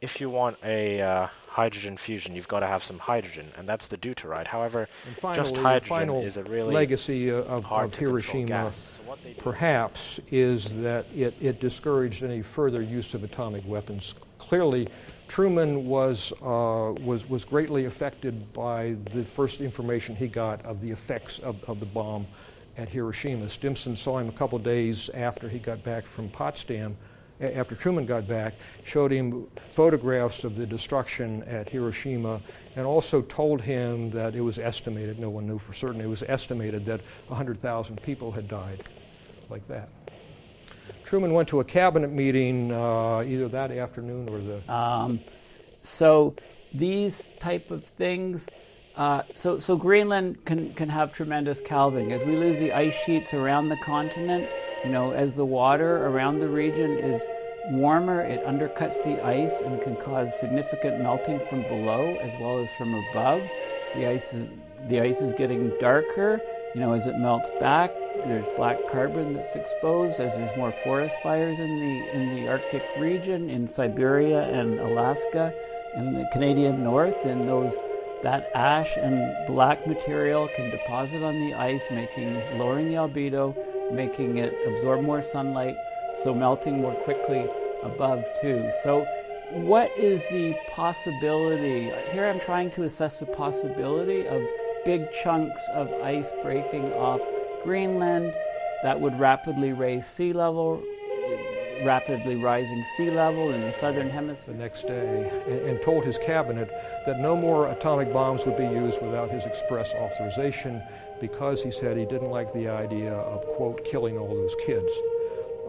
if 0.00 0.20
you 0.20 0.28
want 0.28 0.56
a 0.62 1.00
uh, 1.00 1.26
hydrogen 1.48 1.96
fusion, 1.96 2.34
you've 2.34 2.48
got 2.48 2.60
to 2.60 2.66
have 2.66 2.84
some 2.84 2.98
hydrogen, 2.98 3.50
and 3.56 3.68
that's 3.68 3.86
the 3.86 3.96
deuteride. 3.96 4.46
However, 4.46 4.88
finally, 5.14 5.50
just 5.50 5.56
hydrogen 5.56 5.88
final 5.88 6.22
is 6.22 6.36
a 6.36 6.44
really 6.44 6.74
legacy 6.74 7.30
of, 7.30 7.46
of 7.46 7.94
Hiroshima, 7.94 8.72
so 8.72 9.16
perhaps, 9.38 10.20
is 10.30 10.76
that 10.76 11.06
it, 11.14 11.34
it 11.40 11.60
discouraged 11.60 12.22
any 12.22 12.42
further 12.42 12.82
use 12.82 13.14
of 13.14 13.24
atomic 13.24 13.66
weapons. 13.66 14.14
Clearly, 14.38 14.88
Truman 15.28 15.86
was, 15.86 16.32
uh, 16.42 16.92
was, 17.00 17.28
was 17.28 17.44
greatly 17.44 17.86
affected 17.86 18.52
by 18.52 18.96
the 19.12 19.24
first 19.24 19.60
information 19.60 20.14
he 20.14 20.28
got 20.28 20.64
of 20.64 20.80
the 20.80 20.90
effects 20.90 21.38
of, 21.38 21.62
of 21.64 21.80
the 21.80 21.86
bomb 21.86 22.26
at 22.76 22.88
Hiroshima. 22.90 23.48
Stimson 23.48 23.96
saw 23.96 24.18
him 24.18 24.28
a 24.28 24.32
couple 24.32 24.58
days 24.58 25.08
after 25.14 25.48
he 25.48 25.58
got 25.58 25.82
back 25.82 26.06
from 26.06 26.28
Potsdam, 26.28 26.96
after 27.40 27.74
Truman 27.74 28.06
got 28.06 28.26
back, 28.26 28.54
showed 28.84 29.12
him 29.12 29.46
photographs 29.70 30.44
of 30.44 30.56
the 30.56 30.66
destruction 30.66 31.42
at 31.44 31.68
Hiroshima, 31.68 32.40
and 32.74 32.86
also 32.86 33.22
told 33.22 33.62
him 33.62 34.10
that 34.10 34.34
it 34.34 34.40
was 34.40 34.58
estimated, 34.58 35.18
no 35.18 35.30
one 35.30 35.46
knew 35.46 35.58
for 35.58 35.72
certain, 35.72 36.00
it 36.00 36.08
was 36.08 36.22
estimated 36.22 36.84
that 36.86 37.00
100,000 37.28 38.02
people 38.02 38.32
had 38.32 38.48
died 38.48 38.84
like 39.50 39.66
that. 39.68 39.88
Truman 41.04 41.32
went 41.32 41.48
to 41.50 41.60
a 41.60 41.64
cabinet 41.64 42.10
meeting 42.10 42.72
uh, 42.72 43.22
either 43.22 43.48
that 43.48 43.70
afternoon 43.70 44.28
or 44.28 44.38
the. 44.38 44.72
Um, 44.72 45.20
so 45.82 46.34
these 46.74 47.30
type 47.38 47.70
of 47.70 47.84
things. 47.84 48.48
Uh, 48.96 49.22
so, 49.34 49.58
so 49.58 49.76
Greenland 49.76 50.44
can, 50.46 50.72
can 50.72 50.88
have 50.88 51.12
tremendous 51.12 51.60
calving. 51.60 52.12
As 52.12 52.24
we 52.24 52.34
lose 52.34 52.58
the 52.58 52.72
ice 52.72 52.94
sheets 53.04 53.34
around 53.34 53.68
the 53.68 53.76
continent, 53.76 54.48
you 54.84 54.90
know, 54.90 55.12
as 55.12 55.36
the 55.36 55.44
water 55.44 56.06
around 56.06 56.40
the 56.40 56.48
region 56.48 56.98
is 56.98 57.22
warmer, 57.70 58.20
it 58.20 58.44
undercuts 58.44 59.02
the 59.04 59.24
ice 59.24 59.54
and 59.64 59.80
can 59.82 59.96
cause 59.96 60.38
significant 60.38 61.00
melting 61.00 61.40
from 61.48 61.62
below 61.62 62.16
as 62.16 62.32
well 62.40 62.58
as 62.58 62.70
from 62.78 62.94
above. 63.10 63.42
The 63.94 64.06
ice 64.06 64.32
is, 64.32 64.48
the 64.88 65.00
ice 65.00 65.20
is 65.20 65.32
getting 65.32 65.72
darker, 65.80 66.40
you 66.74 66.80
know, 66.80 66.92
as 66.92 67.06
it 67.06 67.18
melts 67.18 67.50
back 67.58 67.90
there's 68.24 68.46
black 68.56 68.78
carbon 68.90 69.34
that's 69.34 69.54
exposed 69.54 70.20
as 70.20 70.34
there's 70.34 70.56
more 70.56 70.72
forest 70.84 71.14
fires 71.22 71.58
in 71.58 71.80
the 71.80 72.14
in 72.14 72.34
the 72.34 72.48
Arctic 72.48 72.82
region, 72.98 73.50
in 73.50 73.68
Siberia 73.68 74.42
and 74.42 74.80
Alaska, 74.80 75.52
in 75.96 76.14
the 76.14 76.28
Canadian 76.32 76.82
North, 76.82 77.16
and 77.24 77.48
those 77.48 77.76
that 78.22 78.50
ash 78.54 78.90
and 78.96 79.46
black 79.46 79.86
material 79.86 80.48
can 80.56 80.70
deposit 80.70 81.22
on 81.22 81.38
the 81.38 81.54
ice, 81.54 81.84
making 81.90 82.34
lowering 82.58 82.88
the 82.88 82.94
albedo, 82.94 83.54
making 83.92 84.38
it 84.38 84.54
absorb 84.66 85.02
more 85.02 85.22
sunlight, 85.22 85.76
so 86.22 86.34
melting 86.34 86.80
more 86.80 86.94
quickly 86.94 87.46
above 87.82 88.24
too. 88.40 88.70
So 88.82 89.06
what 89.52 89.96
is 89.96 90.22
the 90.28 90.56
possibility? 90.70 91.92
Here 92.12 92.26
I'm 92.26 92.40
trying 92.40 92.70
to 92.72 92.82
assess 92.82 93.20
the 93.20 93.26
possibility 93.26 94.26
of 94.26 94.42
big 94.84 95.10
chunks 95.12 95.62
of 95.72 95.92
ice 96.02 96.30
breaking 96.42 96.92
off 96.94 97.20
Greenland. 97.62 98.34
That 98.82 99.00
would 99.00 99.18
rapidly 99.18 99.72
raise 99.72 100.06
sea 100.06 100.32
level, 100.32 100.82
rapidly 101.84 102.36
rising 102.36 102.84
sea 102.96 103.10
level 103.10 103.52
in 103.52 103.62
the 103.62 103.72
southern 103.72 104.10
hemisphere. 104.10 104.54
The 104.54 104.60
next 104.60 104.82
day, 104.82 105.30
and, 105.46 105.60
and, 105.60 105.82
told 105.82 106.04
his 106.04 106.18
cabinet 106.18 106.68
that 107.06 107.20
no 107.20 107.36
more 107.36 107.68
atomic 107.70 108.12
bombs 108.12 108.44
would 108.46 108.56
be 108.56 108.64
used 108.64 109.00
without 109.00 109.30
his 109.30 109.44
express 109.44 109.92
authorization 109.94 110.82
because 111.20 111.62
he 111.62 111.70
said 111.70 111.96
he 111.96 112.04
didn't 112.04 112.30
like 112.30 112.52
the 112.52 112.68
idea 112.68 113.12
of, 113.12 113.46
quote, 113.46 113.84
killing 113.84 114.18
all 114.18 114.28
those 114.28 114.54
kids. 114.64 114.90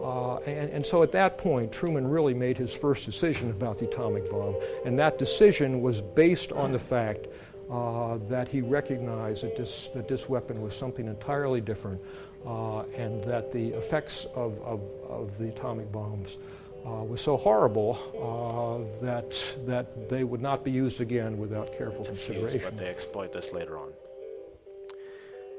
Uh, 0.02 0.36
and, 0.46 0.70
and, 0.70 0.86
so 0.86 1.02
at 1.02 1.10
that 1.10 1.38
point, 1.38 1.72
Truman 1.72 2.06
really 2.06 2.34
made 2.34 2.56
his 2.56 2.72
first 2.72 3.04
decision 3.04 3.50
about 3.50 3.78
the 3.78 3.86
atomic 3.86 4.30
bomb. 4.30 4.54
And 4.84 4.96
that 4.98 5.18
decision 5.18 5.82
was 5.82 6.00
based 6.00 6.52
on 6.52 6.70
the 6.70 6.78
fact 6.78 7.26
uh, 7.68 8.18
that 8.28 8.48
he 8.48 8.60
recognized 8.60 9.42
that 9.42 9.56
this, 9.56 9.88
that 9.94 10.06
this 10.06 10.28
weapon 10.28 10.62
was 10.62 10.76
something 10.76 11.06
entirely 11.06 11.60
different 11.60 12.00
uh, 12.46 12.82
and 12.96 13.22
that 13.24 13.50
the 13.50 13.70
effects 13.70 14.24
of, 14.36 14.60
of, 14.62 14.80
of 15.08 15.36
the 15.38 15.48
atomic 15.48 15.90
bombs 15.90 16.38
uh, 16.86 17.02
was 17.02 17.20
so 17.20 17.36
horrible 17.36 17.98
uh, 18.14 19.04
that, 19.04 19.34
that 19.66 20.08
they 20.08 20.22
would 20.22 20.40
not 20.40 20.64
be 20.64 20.70
used 20.70 21.00
again 21.00 21.36
without 21.36 21.76
careful 21.76 22.04
consideration. 22.04 22.60
But 22.62 22.78
they 22.78 22.86
exploit 22.86 23.32
this 23.32 23.52
later 23.52 23.76
on. 23.76 23.92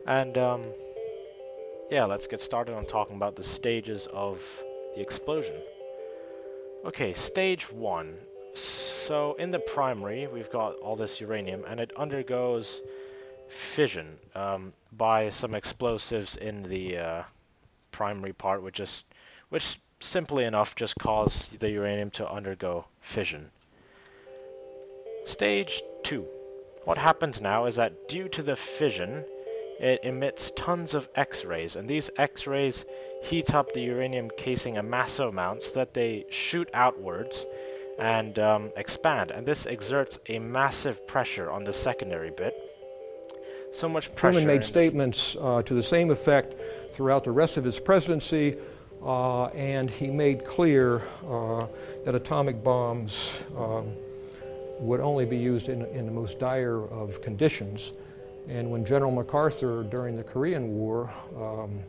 And 0.07 0.37
um, 0.37 0.65
yeah, 1.89 2.05
let's 2.05 2.27
get 2.27 2.41
started 2.41 2.75
on 2.75 2.85
talking 2.85 3.15
about 3.15 3.35
the 3.35 3.43
stages 3.43 4.07
of 4.11 4.41
the 4.95 5.01
explosion. 5.01 5.55
Okay, 6.85 7.13
stage 7.13 7.71
one 7.71 8.15
so 8.53 9.33
in 9.35 9.51
the 9.51 9.59
primary, 9.59 10.27
we've 10.27 10.51
got 10.51 10.75
all 10.77 10.95
this 10.95 11.19
uranium, 11.19 11.63
and 11.67 11.79
it 11.79 11.91
undergoes 11.97 12.81
fission 13.47 14.17
um, 14.35 14.73
by 14.91 15.29
some 15.29 15.55
explosives 15.55 16.35
in 16.37 16.63
the 16.63 16.97
uh, 16.97 17.23
primary 17.91 18.33
part, 18.33 18.61
which 18.61 18.75
just, 18.75 19.05
which 19.49 19.79
simply 19.99 20.45
enough 20.45 20.75
just 20.75 20.95
cause 20.99 21.49
the 21.59 21.69
uranium 21.69 22.11
to 22.11 22.29
undergo 22.29 22.85
fission. 23.01 23.49
Stage 25.25 25.81
2. 26.03 26.25
What 26.85 26.97
happens 26.97 27.41
now 27.41 27.65
is 27.65 27.75
that 27.75 28.07
due 28.07 28.29
to 28.29 28.43
the 28.43 28.55
fission, 28.55 29.25
it 29.79 30.01
emits 30.03 30.51
tons 30.55 30.93
of 30.93 31.07
X-rays, 31.15 31.75
and 31.75 31.89
these 31.89 32.09
X-rays 32.17 32.85
heat 33.23 33.53
up 33.53 33.71
the 33.73 33.81
uranium 33.81 34.29
casing 34.37 34.77
a 34.77 34.83
massive 34.83 35.29
amounts 35.29 35.71
that 35.71 35.93
they 35.93 36.25
shoot 36.29 36.69
outwards, 36.73 37.45
and 37.97 38.39
um, 38.39 38.71
expand, 38.77 39.31
and 39.31 39.45
this 39.45 39.65
exerts 39.65 40.19
a 40.27 40.39
massive 40.39 41.05
pressure 41.07 41.49
on 41.51 41.63
the 41.63 41.73
secondary 41.73 42.31
bit. 42.31 42.53
So 43.73 43.87
much 43.87 44.13
pressure. 44.15 44.33
Truman 44.33 44.47
made 44.47 44.63
statements 44.63 45.35
uh, 45.39 45.61
to 45.63 45.73
the 45.73 45.83
same 45.83 46.09
effect 46.09 46.55
throughout 46.93 47.23
the 47.23 47.31
rest 47.31 47.57
of 47.57 47.63
his 47.63 47.79
presidency, 47.79 48.57
uh, 49.03 49.45
and 49.47 49.89
he 49.89 50.07
made 50.07 50.45
clear 50.45 51.03
uh, 51.29 51.67
that 52.05 52.15
atomic 52.15 52.63
bombs 52.63 53.31
um, 53.57 53.93
would 54.79 54.99
only 54.99 55.25
be 55.25 55.37
used 55.37 55.69
in, 55.69 55.85
in 55.87 56.05
the 56.05 56.11
most 56.11 56.39
dire 56.39 56.83
of 56.85 57.21
conditions. 57.21 57.93
And 58.47 58.71
when 58.71 58.85
General 58.85 59.11
MacArthur, 59.11 59.83
during 59.83 60.15
the 60.15 60.23
Korean 60.23 60.75
War, 60.75 61.11
um, 61.35 61.81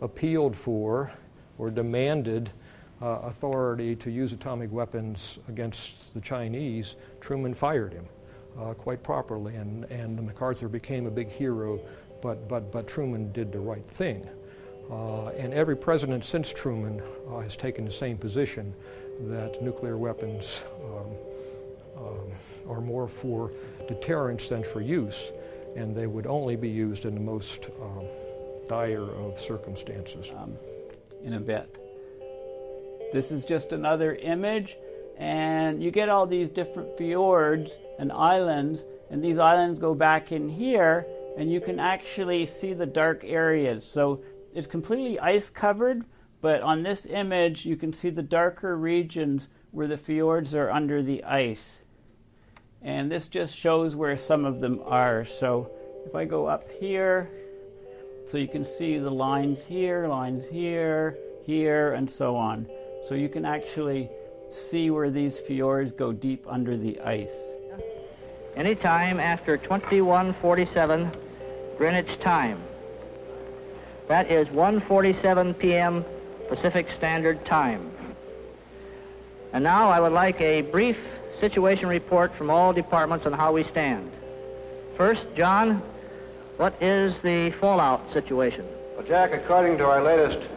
appealed 0.00 0.54
for 0.54 1.10
or 1.58 1.70
demanded 1.70 2.50
uh, 3.02 3.20
authority 3.24 3.96
to 3.96 4.10
use 4.10 4.32
atomic 4.32 4.70
weapons 4.72 5.38
against 5.48 6.14
the 6.14 6.20
Chinese, 6.20 6.96
Truman 7.20 7.54
fired 7.54 7.92
him 7.92 8.06
uh, 8.58 8.74
quite 8.74 9.02
properly, 9.02 9.56
and, 9.56 9.84
and 9.84 10.24
MacArthur 10.24 10.68
became 10.68 11.06
a 11.06 11.10
big 11.10 11.28
hero, 11.28 11.80
but, 12.22 12.48
but, 12.48 12.72
but 12.72 12.88
Truman 12.88 13.32
did 13.32 13.52
the 13.52 13.58
right 13.58 13.86
thing. 13.88 14.26
Uh, 14.90 15.28
and 15.30 15.52
every 15.52 15.76
president 15.76 16.24
since 16.24 16.52
Truman 16.52 17.02
uh, 17.28 17.40
has 17.40 17.56
taken 17.56 17.84
the 17.84 17.90
same 17.90 18.16
position 18.16 18.72
that 19.22 19.60
nuclear 19.60 19.98
weapons 19.98 20.62
um, 20.84 22.04
um, 22.04 22.32
are 22.68 22.80
more 22.80 23.08
for 23.08 23.50
deterrence 23.88 24.48
than 24.48 24.62
for 24.62 24.80
use, 24.80 25.32
and 25.76 25.94
they 25.94 26.06
would 26.06 26.26
only 26.26 26.56
be 26.56 26.68
used 26.68 27.04
in 27.04 27.14
the 27.14 27.20
most 27.20 27.66
um, 27.82 28.06
dire 28.66 29.10
of 29.10 29.38
circumstances. 29.38 30.32
Um, 30.36 30.56
in 31.26 31.34
a 31.34 31.40
bit. 31.40 31.68
This 33.12 33.30
is 33.30 33.44
just 33.44 33.72
another 33.72 34.14
image, 34.14 34.76
and 35.18 35.82
you 35.82 35.90
get 35.90 36.08
all 36.08 36.26
these 36.26 36.48
different 36.48 36.96
fjords 36.96 37.72
and 37.98 38.12
islands, 38.12 38.84
and 39.10 39.22
these 39.22 39.38
islands 39.38 39.80
go 39.80 39.94
back 39.94 40.32
in 40.32 40.48
here, 40.48 41.06
and 41.36 41.52
you 41.52 41.60
can 41.60 41.78
actually 41.78 42.46
see 42.46 42.72
the 42.72 42.86
dark 42.86 43.24
areas. 43.24 43.84
So 43.84 44.22
it's 44.54 44.66
completely 44.66 45.18
ice 45.18 45.50
covered, 45.50 46.04
but 46.40 46.62
on 46.62 46.82
this 46.82 47.06
image, 47.06 47.66
you 47.66 47.76
can 47.76 47.92
see 47.92 48.10
the 48.10 48.22
darker 48.22 48.76
regions 48.76 49.48
where 49.72 49.88
the 49.88 49.96
fjords 49.96 50.54
are 50.54 50.70
under 50.70 51.02
the 51.02 51.24
ice. 51.24 51.82
And 52.82 53.10
this 53.10 53.28
just 53.28 53.56
shows 53.56 53.96
where 53.96 54.16
some 54.16 54.44
of 54.44 54.60
them 54.60 54.80
are. 54.84 55.24
So 55.24 55.70
if 56.06 56.14
I 56.14 56.24
go 56.24 56.46
up 56.46 56.70
here, 56.80 57.30
so 58.26 58.38
you 58.38 58.48
can 58.48 58.64
see 58.64 58.98
the 58.98 59.10
lines 59.10 59.58
here, 59.64 60.08
lines 60.08 60.46
here, 60.48 61.16
here, 61.44 61.94
and 61.94 62.10
so 62.10 62.36
on. 62.36 62.66
So 63.08 63.14
you 63.14 63.28
can 63.28 63.44
actually 63.44 64.08
see 64.50 64.90
where 64.90 65.10
these 65.10 65.38
fjords 65.38 65.92
go 65.92 66.12
deep 66.12 66.44
under 66.48 66.76
the 66.76 67.00
ice. 67.00 67.52
Anytime 68.56 69.20
after 69.20 69.56
2147 69.56 71.12
Greenwich 71.76 72.18
time. 72.20 72.62
That 74.08 74.30
is 74.30 74.48
1:47 74.48 75.58
p.m. 75.58 76.04
Pacific 76.48 76.86
Standard 76.96 77.44
Time. 77.44 77.90
And 79.52 79.62
now 79.62 79.90
I 79.90 80.00
would 80.00 80.12
like 80.12 80.40
a 80.40 80.62
brief 80.62 80.96
situation 81.40 81.88
report 81.88 82.34
from 82.36 82.50
all 82.50 82.72
departments 82.72 83.26
on 83.26 83.32
how 83.32 83.52
we 83.52 83.64
stand. 83.64 84.10
First, 84.96 85.22
John, 85.36 85.82
what 86.56 86.80
is 86.82 87.14
the 87.22 87.54
fallout 87.60 88.12
situation? 88.12 88.64
Well, 88.96 89.06
Jack, 89.06 89.32
according 89.32 89.78
to 89.78 89.84
our 89.84 90.02
latest 90.02 90.48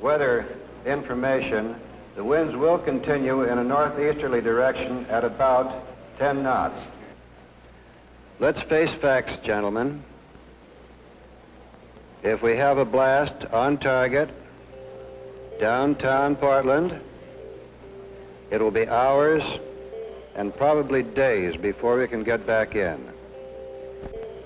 weather 0.00 0.46
information, 0.86 1.76
the 2.16 2.24
winds 2.24 2.56
will 2.56 2.78
continue 2.78 3.42
in 3.42 3.58
a 3.58 3.64
northeasterly 3.64 4.40
direction 4.40 5.06
at 5.06 5.24
about 5.24 5.84
10 6.18 6.42
knots. 6.42 6.78
Let's 8.38 8.62
face 8.62 8.90
facts, 9.00 9.32
gentlemen. 9.44 10.02
If 12.22 12.42
we 12.42 12.56
have 12.56 12.78
a 12.78 12.84
blast 12.84 13.46
on 13.52 13.78
target, 13.78 14.30
downtown 15.60 16.36
Portland, 16.36 16.98
it'll 18.50 18.70
be 18.70 18.86
hours 18.86 19.42
and 20.34 20.54
probably 20.56 21.02
days 21.02 21.56
before 21.56 21.98
we 21.98 22.08
can 22.08 22.22
get 22.22 22.46
back 22.46 22.74
in. 22.74 23.12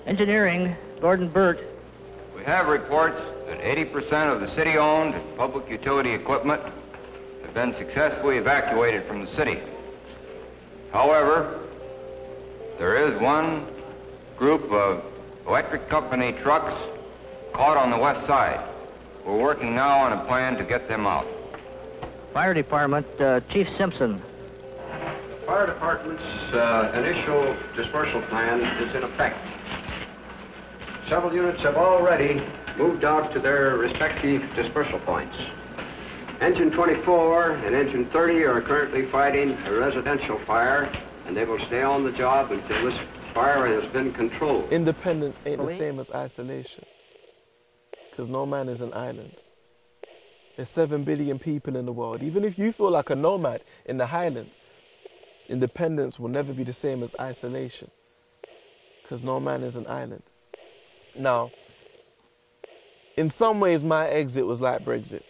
Engineering, 0.05 0.75
Gordon 1.01 1.29
Burt. 1.29 1.59
We 2.35 2.43
have 2.43 2.67
reports 2.67 3.19
that 3.47 3.59
80% 3.59 4.33
of 4.33 4.41
the 4.41 4.53
city-owned 4.55 5.15
public 5.37 5.69
utility 5.69 6.11
equipment 6.11 6.61
have 7.43 7.53
been 7.53 7.73
successfully 7.77 8.37
evacuated 8.37 9.05
from 9.07 9.25
the 9.25 9.35
city. 9.35 9.59
However, 10.91 11.59
there 12.79 13.09
is 13.09 13.19
one 13.21 13.67
group 14.37 14.71
of 14.71 15.03
electric 15.47 15.89
company 15.89 16.33
trucks 16.43 16.73
caught 17.53 17.77
on 17.77 17.89
the 17.89 17.97
west 17.97 18.27
side. 18.27 18.63
We're 19.25 19.41
working 19.41 19.75
now 19.75 19.97
on 19.99 20.13
a 20.13 20.25
plan 20.25 20.57
to 20.57 20.63
get 20.63 20.87
them 20.87 21.07
out. 21.07 21.27
Fire 22.33 22.53
Department, 22.53 23.07
uh, 23.19 23.41
Chief 23.49 23.67
Simpson. 23.77 24.21
The 25.47 25.53
fire 25.53 25.67
department's 25.67 26.23
uh, 26.53 26.91
initial 26.93 27.55
dispersal 27.73 28.21
plan 28.23 28.59
is 28.59 28.93
in 28.93 29.03
effect. 29.03 29.39
Several 31.07 31.33
units 31.33 31.61
have 31.61 31.77
already 31.77 32.45
moved 32.77 33.05
out 33.05 33.31
to 33.31 33.39
their 33.39 33.77
respective 33.77 34.41
dispersal 34.57 34.99
points. 34.99 35.37
Engine 36.41 36.69
24 36.69 37.51
and 37.51 37.73
Engine 37.73 38.09
30 38.09 38.43
are 38.43 38.59
currently 38.59 39.05
fighting 39.05 39.51
a 39.67 39.71
residential 39.71 40.37
fire, 40.39 40.91
and 41.27 41.37
they 41.37 41.45
will 41.45 41.65
stay 41.67 41.81
on 41.81 42.03
the 42.03 42.11
job 42.11 42.51
until 42.51 42.91
this 42.91 42.99
fire 43.33 43.67
has 43.67 43.89
been 43.93 44.11
controlled. 44.11 44.69
Independence 44.69 45.37
ain't 45.45 45.65
the 45.65 45.77
same 45.77 46.01
as 46.01 46.11
isolation, 46.11 46.83
because 48.11 48.27
no 48.27 48.45
man 48.45 48.67
is 48.67 48.81
an 48.81 48.93
island. 48.93 49.31
There's 50.57 50.67
7 50.67 51.05
billion 51.05 51.39
people 51.39 51.77
in 51.77 51.85
the 51.85 51.93
world. 51.93 52.21
Even 52.21 52.43
if 52.43 52.59
you 52.59 52.73
feel 52.73 52.91
like 52.91 53.09
a 53.11 53.15
nomad 53.15 53.61
in 53.85 53.97
the 53.97 54.07
highlands, 54.07 54.51
independence 55.49 56.19
will 56.19 56.29
never 56.29 56.53
be 56.53 56.63
the 56.63 56.73
same 56.73 57.03
as 57.03 57.15
isolation, 57.19 57.89
because 59.01 59.23
no 59.23 59.39
man 59.39 59.63
is 59.63 59.75
an 59.75 59.87
island. 59.87 60.23
Now, 61.15 61.51
in 63.15 63.29
some 63.29 63.59
ways, 63.59 63.83
my 63.83 64.07
exit 64.07 64.45
was 64.45 64.61
like 64.61 64.85
Brexit. 64.85 65.23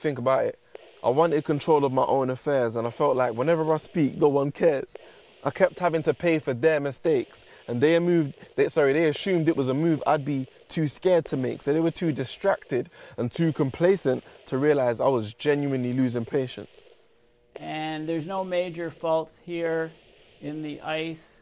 Think 0.00 0.18
about 0.18 0.44
it. 0.44 0.58
I 1.02 1.08
wanted 1.08 1.44
control 1.44 1.84
of 1.84 1.92
my 1.92 2.04
own 2.04 2.28
affairs, 2.28 2.76
and 2.76 2.86
I 2.86 2.90
felt 2.90 3.16
like 3.16 3.34
whenever 3.34 3.72
I 3.72 3.78
speak, 3.78 4.16
no 4.16 4.28
one 4.28 4.52
cares. 4.52 4.94
I 5.44 5.50
kept 5.50 5.78
having 5.78 6.02
to 6.02 6.12
pay 6.12 6.40
for 6.40 6.52
their 6.52 6.80
mistakes, 6.80 7.44
and 7.68 7.80
they 7.80 7.98
moved. 8.00 8.34
They, 8.56 8.68
sorry, 8.68 8.92
they 8.92 9.06
assumed 9.06 9.48
it 9.48 9.56
was 9.56 9.68
a 9.68 9.74
move 9.74 10.02
I'd 10.06 10.24
be 10.24 10.48
too 10.68 10.88
scared 10.88 11.24
to 11.26 11.36
make, 11.36 11.62
so 11.62 11.72
they 11.72 11.80
were 11.80 11.92
too 11.92 12.12
distracted 12.12 12.90
and 13.16 13.30
too 13.30 13.52
complacent 13.52 14.24
to 14.46 14.58
realize 14.58 15.00
I 15.00 15.06
was 15.06 15.32
genuinely 15.34 15.92
losing 15.92 16.24
patience. 16.24 16.82
And 17.58 18.08
there's 18.08 18.26
no 18.26 18.44
major 18.44 18.90
faults 18.90 19.38
here 19.44 19.92
in 20.40 20.62
the 20.62 20.80
ice. 20.80 21.36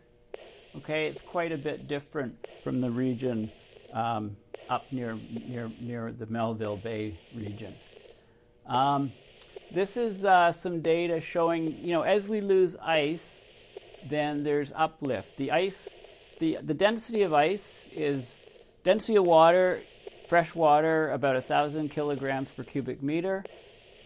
Okay, 0.76 1.07
it's 1.07 1.22
quite 1.22 1.52
a 1.52 1.59
bit 1.59 1.87
different 1.87 2.35
from 2.64 2.81
the 2.81 2.90
region 2.90 3.50
um, 3.92 4.37
up 4.68 4.85
near 4.90 5.18
near 5.46 5.70
near 5.81 6.12
the 6.12 6.26
Melville 6.26 6.76
Bay 6.76 7.18
region. 7.35 7.74
Um, 8.66 9.12
this 9.72 9.96
is 9.96 10.24
uh, 10.24 10.52
some 10.52 10.81
data 10.81 11.20
showing, 11.20 11.76
you 11.85 11.92
know, 11.92 12.02
as 12.02 12.26
we 12.26 12.40
lose 12.40 12.76
ice, 12.76 13.38
then 14.09 14.44
there's 14.44 14.72
uplift. 14.74 15.37
The 15.37 15.50
ice, 15.50 15.88
the, 16.38 16.59
the 16.62 16.74
density 16.74 17.22
of 17.22 17.33
ice 17.35 17.83
is 17.92 18.35
density 18.85 19.16
of 19.16 19.24
water, 19.24 19.83
fresh 20.29 20.55
water, 20.55 21.11
about 21.11 21.35
a 21.35 21.40
1,000 21.40 21.90
kilograms 21.90 22.50
per 22.50 22.62
cubic 22.62 23.02
meter. 23.02 23.44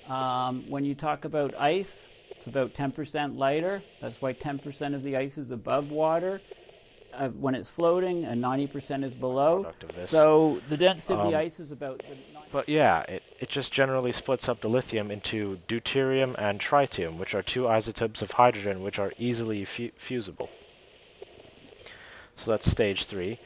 Um, 0.09 0.69
when 0.69 0.85
you 0.85 0.95
talk 0.95 1.25
about 1.25 1.55
ice, 1.59 2.07
it's 2.31 2.47
about 2.47 2.75
10% 2.75 3.37
lighter. 3.37 3.83
That's 4.01 4.21
why 4.21 4.33
10% 4.33 4.95
of 4.95 5.03
the 5.03 5.17
ice 5.17 5.39
is 5.39 5.51
above 5.51 5.91
water. 5.91 6.41
Uh, 7.13 7.29
when 7.31 7.57
it's 7.57 7.69
floating, 7.69 8.25
and 8.25 8.41
90% 8.41 9.05
is 9.05 9.15
below. 9.15 9.67
So 10.07 10.61
the 10.69 10.77
density 10.77 11.13
of 11.15 11.23
the 11.23 11.35
Um, 11.35 11.35
ice 11.35 11.59
is 11.59 11.73
about. 11.73 12.01
But 12.53 12.69
yeah, 12.69 13.01
it, 13.03 13.25
it 13.41 13.49
just 13.49 13.73
generally 13.73 14.13
splits 14.13 14.49
up 14.49 14.61
the 14.61 14.69
lithium 14.69 15.11
into 15.11 15.59
deuterium 15.67 16.37
and 16.39 16.61
tritium, 16.61 17.19
which 17.19 17.35
are 17.35 17.43
two 17.43 17.67
isotopes 17.67 18.23
of 18.23 18.31
hydrogen 18.31 18.85
which 18.85 19.01
are 19.01 19.13
easily 19.19 19.65
fu- 19.65 19.91
fusible. 19.97 20.49
So 22.37 22.53
that's 22.53 22.71
stage 22.71 23.07
three. 23.07 23.41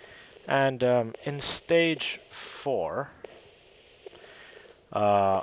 And 0.47 0.85
um, 0.85 1.14
in 1.25 1.40
stage 1.40 2.21
four, 2.29 3.09
uh, 4.93 5.40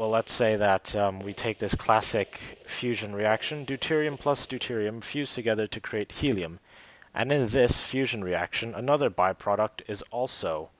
well, 0.00 0.08
let's 0.08 0.32
say 0.32 0.56
that 0.56 0.96
um, 0.96 1.20
we 1.20 1.34
take 1.34 1.58
this 1.58 1.74
classic 1.74 2.40
fusion 2.64 3.14
reaction, 3.14 3.66
deuterium 3.66 4.18
plus 4.18 4.46
deuterium 4.46 5.02
fuse 5.04 5.34
together 5.34 5.66
to 5.66 5.78
create 5.78 6.10
helium. 6.10 6.58
And 7.14 7.30
in 7.30 7.46
this 7.48 7.78
fusion 7.78 8.24
reaction, 8.24 8.74
another 8.74 9.10
byproduct 9.10 9.82
is 9.88 10.00
also 10.10 10.70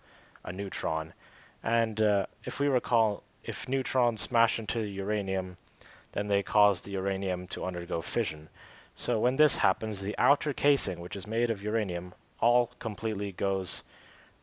a 0.43 0.55
neutron. 0.55 1.13
And 1.63 2.01
uh, 2.01 2.27
if 2.47 2.61
we 2.61 2.69
recall, 2.69 3.23
if 3.45 3.69
neutrons 3.69 4.23
smash 4.23 4.59
into 4.59 4.81
uranium, 4.81 5.59
then 6.13 6.29
they 6.29 6.43
cause 6.43 6.81
the 6.81 6.93
uranium 6.93 7.47
to 7.49 7.67
undergo 7.67 8.01
fission. 8.01 8.49
So 8.97 9.21
when 9.21 9.37
this 9.37 9.55
happens, 9.55 10.01
the 10.01 10.17
outer 10.17 10.55
casing, 10.55 10.99
which 10.99 11.15
is 11.15 11.27
made 11.27 11.51
of 11.51 11.63
uranium, 11.63 12.15
all 12.41 12.73
completely 12.79 13.33
goes, 13.33 13.83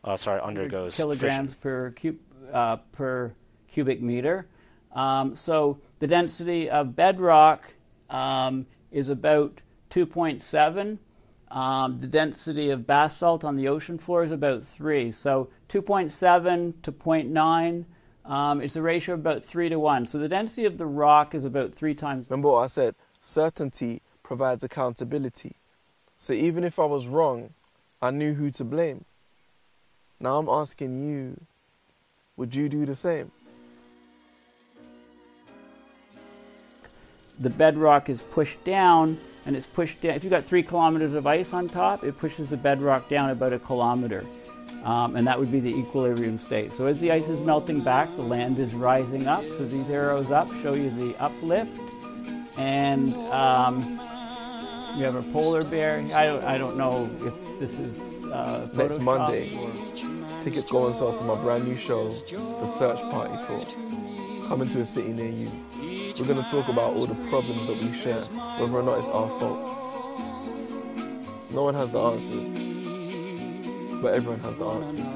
uh, 0.04 0.16
sorry, 0.16 0.40
undergoes 0.40 0.94
kilograms 0.94 1.54
fission. 1.54 1.60
per 1.60 1.90
cube 1.90 2.18
uh, 2.52 2.76
per 2.92 3.32
cubic 3.66 4.00
meter. 4.00 4.46
Um, 4.92 5.36
so 5.36 5.78
the 5.98 6.06
density 6.06 6.68
of 6.68 6.96
bedrock 6.96 7.74
um, 8.10 8.66
is 8.90 9.08
about 9.08 9.60
2.7. 9.90 10.98
Um, 11.50 11.98
the 11.98 12.06
density 12.06 12.70
of 12.70 12.86
basalt 12.86 13.44
on 13.44 13.56
the 13.56 13.68
ocean 13.68 13.98
floor 13.98 14.22
is 14.22 14.30
about 14.30 14.64
3. 14.64 15.12
So 15.12 15.48
2.7 15.68 16.74
to 16.82 16.92
0.9 16.92 17.84
um, 18.28 18.60
it's 18.60 18.76
a 18.76 18.82
ratio 18.82 19.14
of 19.14 19.20
about 19.20 19.42
3 19.42 19.70
to 19.70 19.78
1. 19.78 20.06
So 20.06 20.18
the 20.18 20.28
density 20.28 20.66
of 20.66 20.76
the 20.76 20.86
rock 20.86 21.34
is 21.34 21.46
about 21.46 21.74
3 21.74 21.94
times. 21.94 22.26
Remember 22.28 22.50
what 22.50 22.64
I 22.64 22.66
said? 22.66 22.94
Certainty 23.22 24.02
provides 24.22 24.62
accountability. 24.62 25.56
So 26.18 26.34
even 26.34 26.62
if 26.62 26.78
I 26.78 26.84
was 26.84 27.06
wrong, 27.06 27.54
I 28.02 28.10
knew 28.10 28.34
who 28.34 28.50
to 28.52 28.64
blame. 28.64 29.06
Now 30.20 30.36
I'm 30.36 30.48
asking 30.48 31.08
you, 31.08 31.40
would 32.36 32.54
you 32.54 32.68
do 32.68 32.84
the 32.84 32.94
same? 32.94 33.32
The 37.40 37.50
bedrock 37.50 38.08
is 38.08 38.20
pushed 38.20 38.62
down 38.64 39.18
and 39.46 39.56
it's 39.56 39.66
pushed 39.66 40.00
down. 40.00 40.14
If 40.14 40.24
you've 40.24 40.30
got 40.30 40.44
three 40.44 40.62
kilometers 40.62 41.14
of 41.14 41.26
ice 41.26 41.52
on 41.52 41.68
top, 41.68 42.04
it 42.04 42.18
pushes 42.18 42.50
the 42.50 42.56
bedrock 42.56 43.08
down 43.08 43.30
about 43.30 43.52
a 43.52 43.58
kilometer. 43.58 44.24
Um, 44.84 45.16
and 45.16 45.26
that 45.26 45.38
would 45.38 45.50
be 45.50 45.60
the 45.60 45.74
equilibrium 45.74 46.38
state. 46.38 46.72
So 46.72 46.86
as 46.86 47.00
the 47.00 47.10
ice 47.10 47.28
is 47.28 47.42
melting 47.42 47.82
back, 47.82 48.14
the 48.16 48.22
land 48.22 48.58
is 48.58 48.74
rising 48.74 49.26
up. 49.26 49.44
So 49.56 49.64
these 49.64 49.88
arrows 49.90 50.30
up 50.30 50.48
show 50.62 50.74
you 50.74 50.90
the 50.90 51.16
uplift. 51.20 51.72
And 52.56 53.14
um, 53.32 54.00
you 54.96 55.04
have 55.04 55.14
a 55.14 55.22
polar 55.32 55.64
bear. 55.64 55.98
I 56.14 56.26
don't, 56.26 56.44
I 56.44 56.58
don't 56.58 56.76
know 56.76 57.08
if 57.20 57.60
this 57.60 57.78
is 57.78 58.00
uh, 58.26 58.68
Next 58.72 59.00
Monday, 59.00 59.50
tickets 60.42 60.70
go 60.70 60.86
on 60.86 60.92
sale 60.94 61.16
for 61.16 61.24
my 61.24 61.40
brand 61.40 61.64
new 61.64 61.76
show, 61.76 62.12
The 62.12 62.78
Search 62.78 63.00
Party 63.10 63.34
Tour. 63.46 63.64
Coming 64.48 64.68
to 64.70 64.80
a 64.80 64.86
city 64.86 65.12
near 65.12 65.28
you. 65.28 65.50
We're 66.18 66.26
going 66.26 66.42
to 66.42 66.50
talk 66.50 66.68
about 66.68 66.94
all 66.94 67.06
the 67.06 67.14
problems 67.28 67.68
that 67.68 67.80
we 67.80 67.96
share, 68.00 68.22
whether 68.58 68.72
or 68.72 68.82
not 68.82 68.98
it's 68.98 69.08
our 69.08 69.28
fault. 69.38 69.60
No 71.52 71.62
one 71.62 71.74
has 71.74 71.92
the 71.92 72.00
answers, 72.00 72.58
but 74.02 74.14
everyone 74.14 74.40
has 74.40 74.56
the 74.58 74.64
answers. 74.64 75.06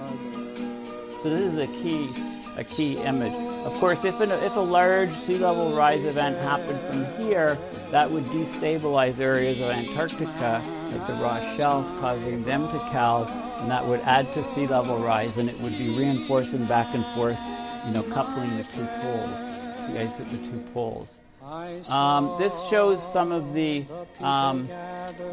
So 1.23 1.31
this 1.31 1.53
is 1.53 1.59
a 1.59 1.67
key, 1.67 2.09
a 2.57 2.63
key 2.63 2.99
image. 2.99 3.33
Of 3.67 3.75
course, 3.81 4.05
if, 4.05 4.21
an, 4.21 4.31
if 4.31 4.55
a 4.55 4.61
large 4.61 5.13
sea 5.25 5.39
level 5.39 5.75
rise 5.75 6.05
event 6.05 6.39
happened 6.39 6.79
from 6.87 7.05
here, 7.27 7.59
that 7.91 8.09
would 8.09 8.27
destabilize 8.27 9.19
areas 9.19 9.61
of 9.61 9.71
Antarctica, 9.71 10.63
like 10.93 11.07
the 11.09 11.15
Ross 11.15 11.43
Shelf, 11.57 11.85
causing 11.99 12.45
them 12.45 12.69
to 12.69 12.79
calve, 12.93 13.29
and 13.61 13.69
that 13.73 13.85
would 13.85 14.03
add 14.03 14.33
to 14.35 14.45
sea 14.53 14.69
level 14.69 15.01
rise, 15.01 15.37
and 15.37 15.51
it 15.51 15.59
would 15.59 15.77
be 15.77 15.99
reinforcing 15.99 16.65
back 16.67 16.95
and 16.95 17.05
forth, 17.17 17.41
you 17.87 17.91
know, 17.91 18.05
coupling 18.15 18.57
the 18.57 18.63
two 18.63 18.87
poles, 19.01 19.62
the 19.91 20.01
ice 20.01 20.21
at 20.21 20.31
the 20.31 20.39
two 20.39 20.63
poles. 20.73 21.21
Um, 21.91 22.37
this 22.39 22.55
shows 22.69 23.03
some 23.03 23.33
of 23.33 23.53
the 23.53 23.85
um, 24.21 24.69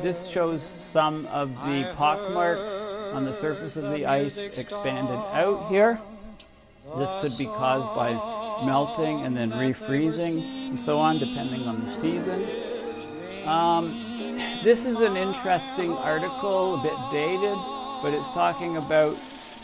this 0.02 0.28
shows 0.28 0.64
some 0.64 1.28
of 1.28 1.50
the 1.68 1.94
pockmarks 1.96 2.76
on 3.14 3.26
the 3.26 3.34
surface 3.34 3.76
of 3.76 3.92
the 3.92 4.06
ice 4.06 4.38
expanded 4.38 5.20
out 5.34 5.68
here. 5.70 6.00
This 6.98 7.12
could 7.22 7.38
be 7.38 7.46
caused 7.46 7.96
by 7.96 8.14
melting 8.66 9.22
and 9.22 9.38
then 9.38 9.52
refreezing 9.52 10.70
and 10.70 10.80
so 10.80 10.98
on, 10.98 11.20
depending 11.20 11.68
on 11.68 11.86
the 11.86 11.96
seasons. 12.02 12.50
Um, 13.46 14.06
This 14.64 14.86
is 14.86 15.00
an 15.00 15.16
interesting 15.16 15.94
article, 15.94 16.76
a 16.76 16.84
bit 16.84 17.00
dated, 17.12 17.58
but 18.02 18.14
it's 18.14 18.30
talking 18.32 18.76
about, 18.76 19.16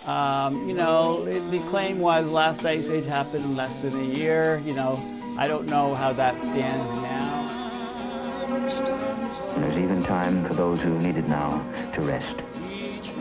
um, 0.05 0.67
you 0.67 0.75
know, 0.75 1.25
the 1.49 1.59
claim 1.67 1.99
was 1.99 2.27
last 2.27 2.65
ice 2.65 2.87
age 2.89 3.05
happened 3.05 3.43
in 3.43 3.55
less 3.55 3.81
than 3.81 3.99
a 3.99 4.03
year. 4.03 4.61
You 4.63 4.73
know, 4.73 5.01
I 5.37 5.47
don't 5.47 5.65
know 5.65 5.95
how 5.95 6.13
that 6.13 6.39
stands 6.39 6.93
now. 7.01 7.35
There's 9.57 9.77
even 9.77 10.03
time 10.03 10.47
for 10.47 10.53
those 10.53 10.79
who 10.79 10.99
need 10.99 11.17
it 11.17 11.27
now 11.27 11.59
to 11.95 12.01
rest. 12.01 12.41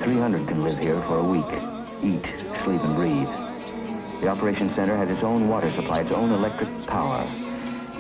300 0.03 0.47
can 0.47 0.63
live 0.63 0.79
here 0.79 1.01
for 1.03 1.19
a 1.19 1.25
week, 1.25 1.45
eat, 2.03 2.27
sleep, 2.65 2.83
and 2.83 2.95
breathe. 2.95 4.21
The 4.21 4.29
Operations 4.29 4.75
Center 4.75 4.97
has 4.97 5.09
its 5.09 5.23
own 5.23 5.49
water 5.49 5.73
supply, 5.73 6.01
its 6.01 6.13
own 6.13 6.33
electric 6.33 6.69
power, 6.87 7.25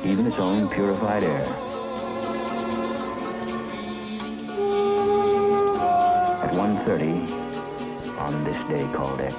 even 0.04 0.26
its 0.26 0.38
own 0.38 0.68
purified 0.68 1.24
air. 1.24 1.44
At 6.42 6.50
1.30, 6.52 7.43
on 8.24 8.42
this 8.42 8.56
day 8.68 8.90
called 8.94 9.20
X, 9.20 9.36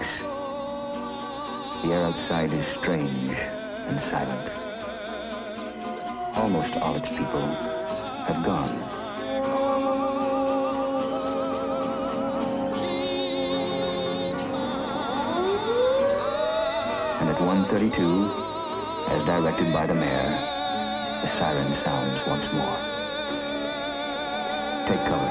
the 1.82 1.90
air 1.92 2.04
outside 2.06 2.54
is 2.54 2.64
strange 2.78 3.32
and 3.88 4.00
silent. 4.12 4.48
Almost 6.38 6.74
all 6.76 6.96
its 6.96 7.10
people 7.10 7.48
have 8.28 8.46
gone. 8.46 8.70
And 17.22 17.30
at 17.30 17.38
1.32, 17.38 19.10
as 19.10 19.26
directed 19.26 19.74
by 19.74 19.88
the 19.88 19.96
mayor, 19.96 20.30
the 21.24 21.40
siren 21.40 21.74
sounds 21.84 22.22
once 22.28 22.46
more. 22.54 22.78
Take 24.88 25.04
cover. 25.10 25.25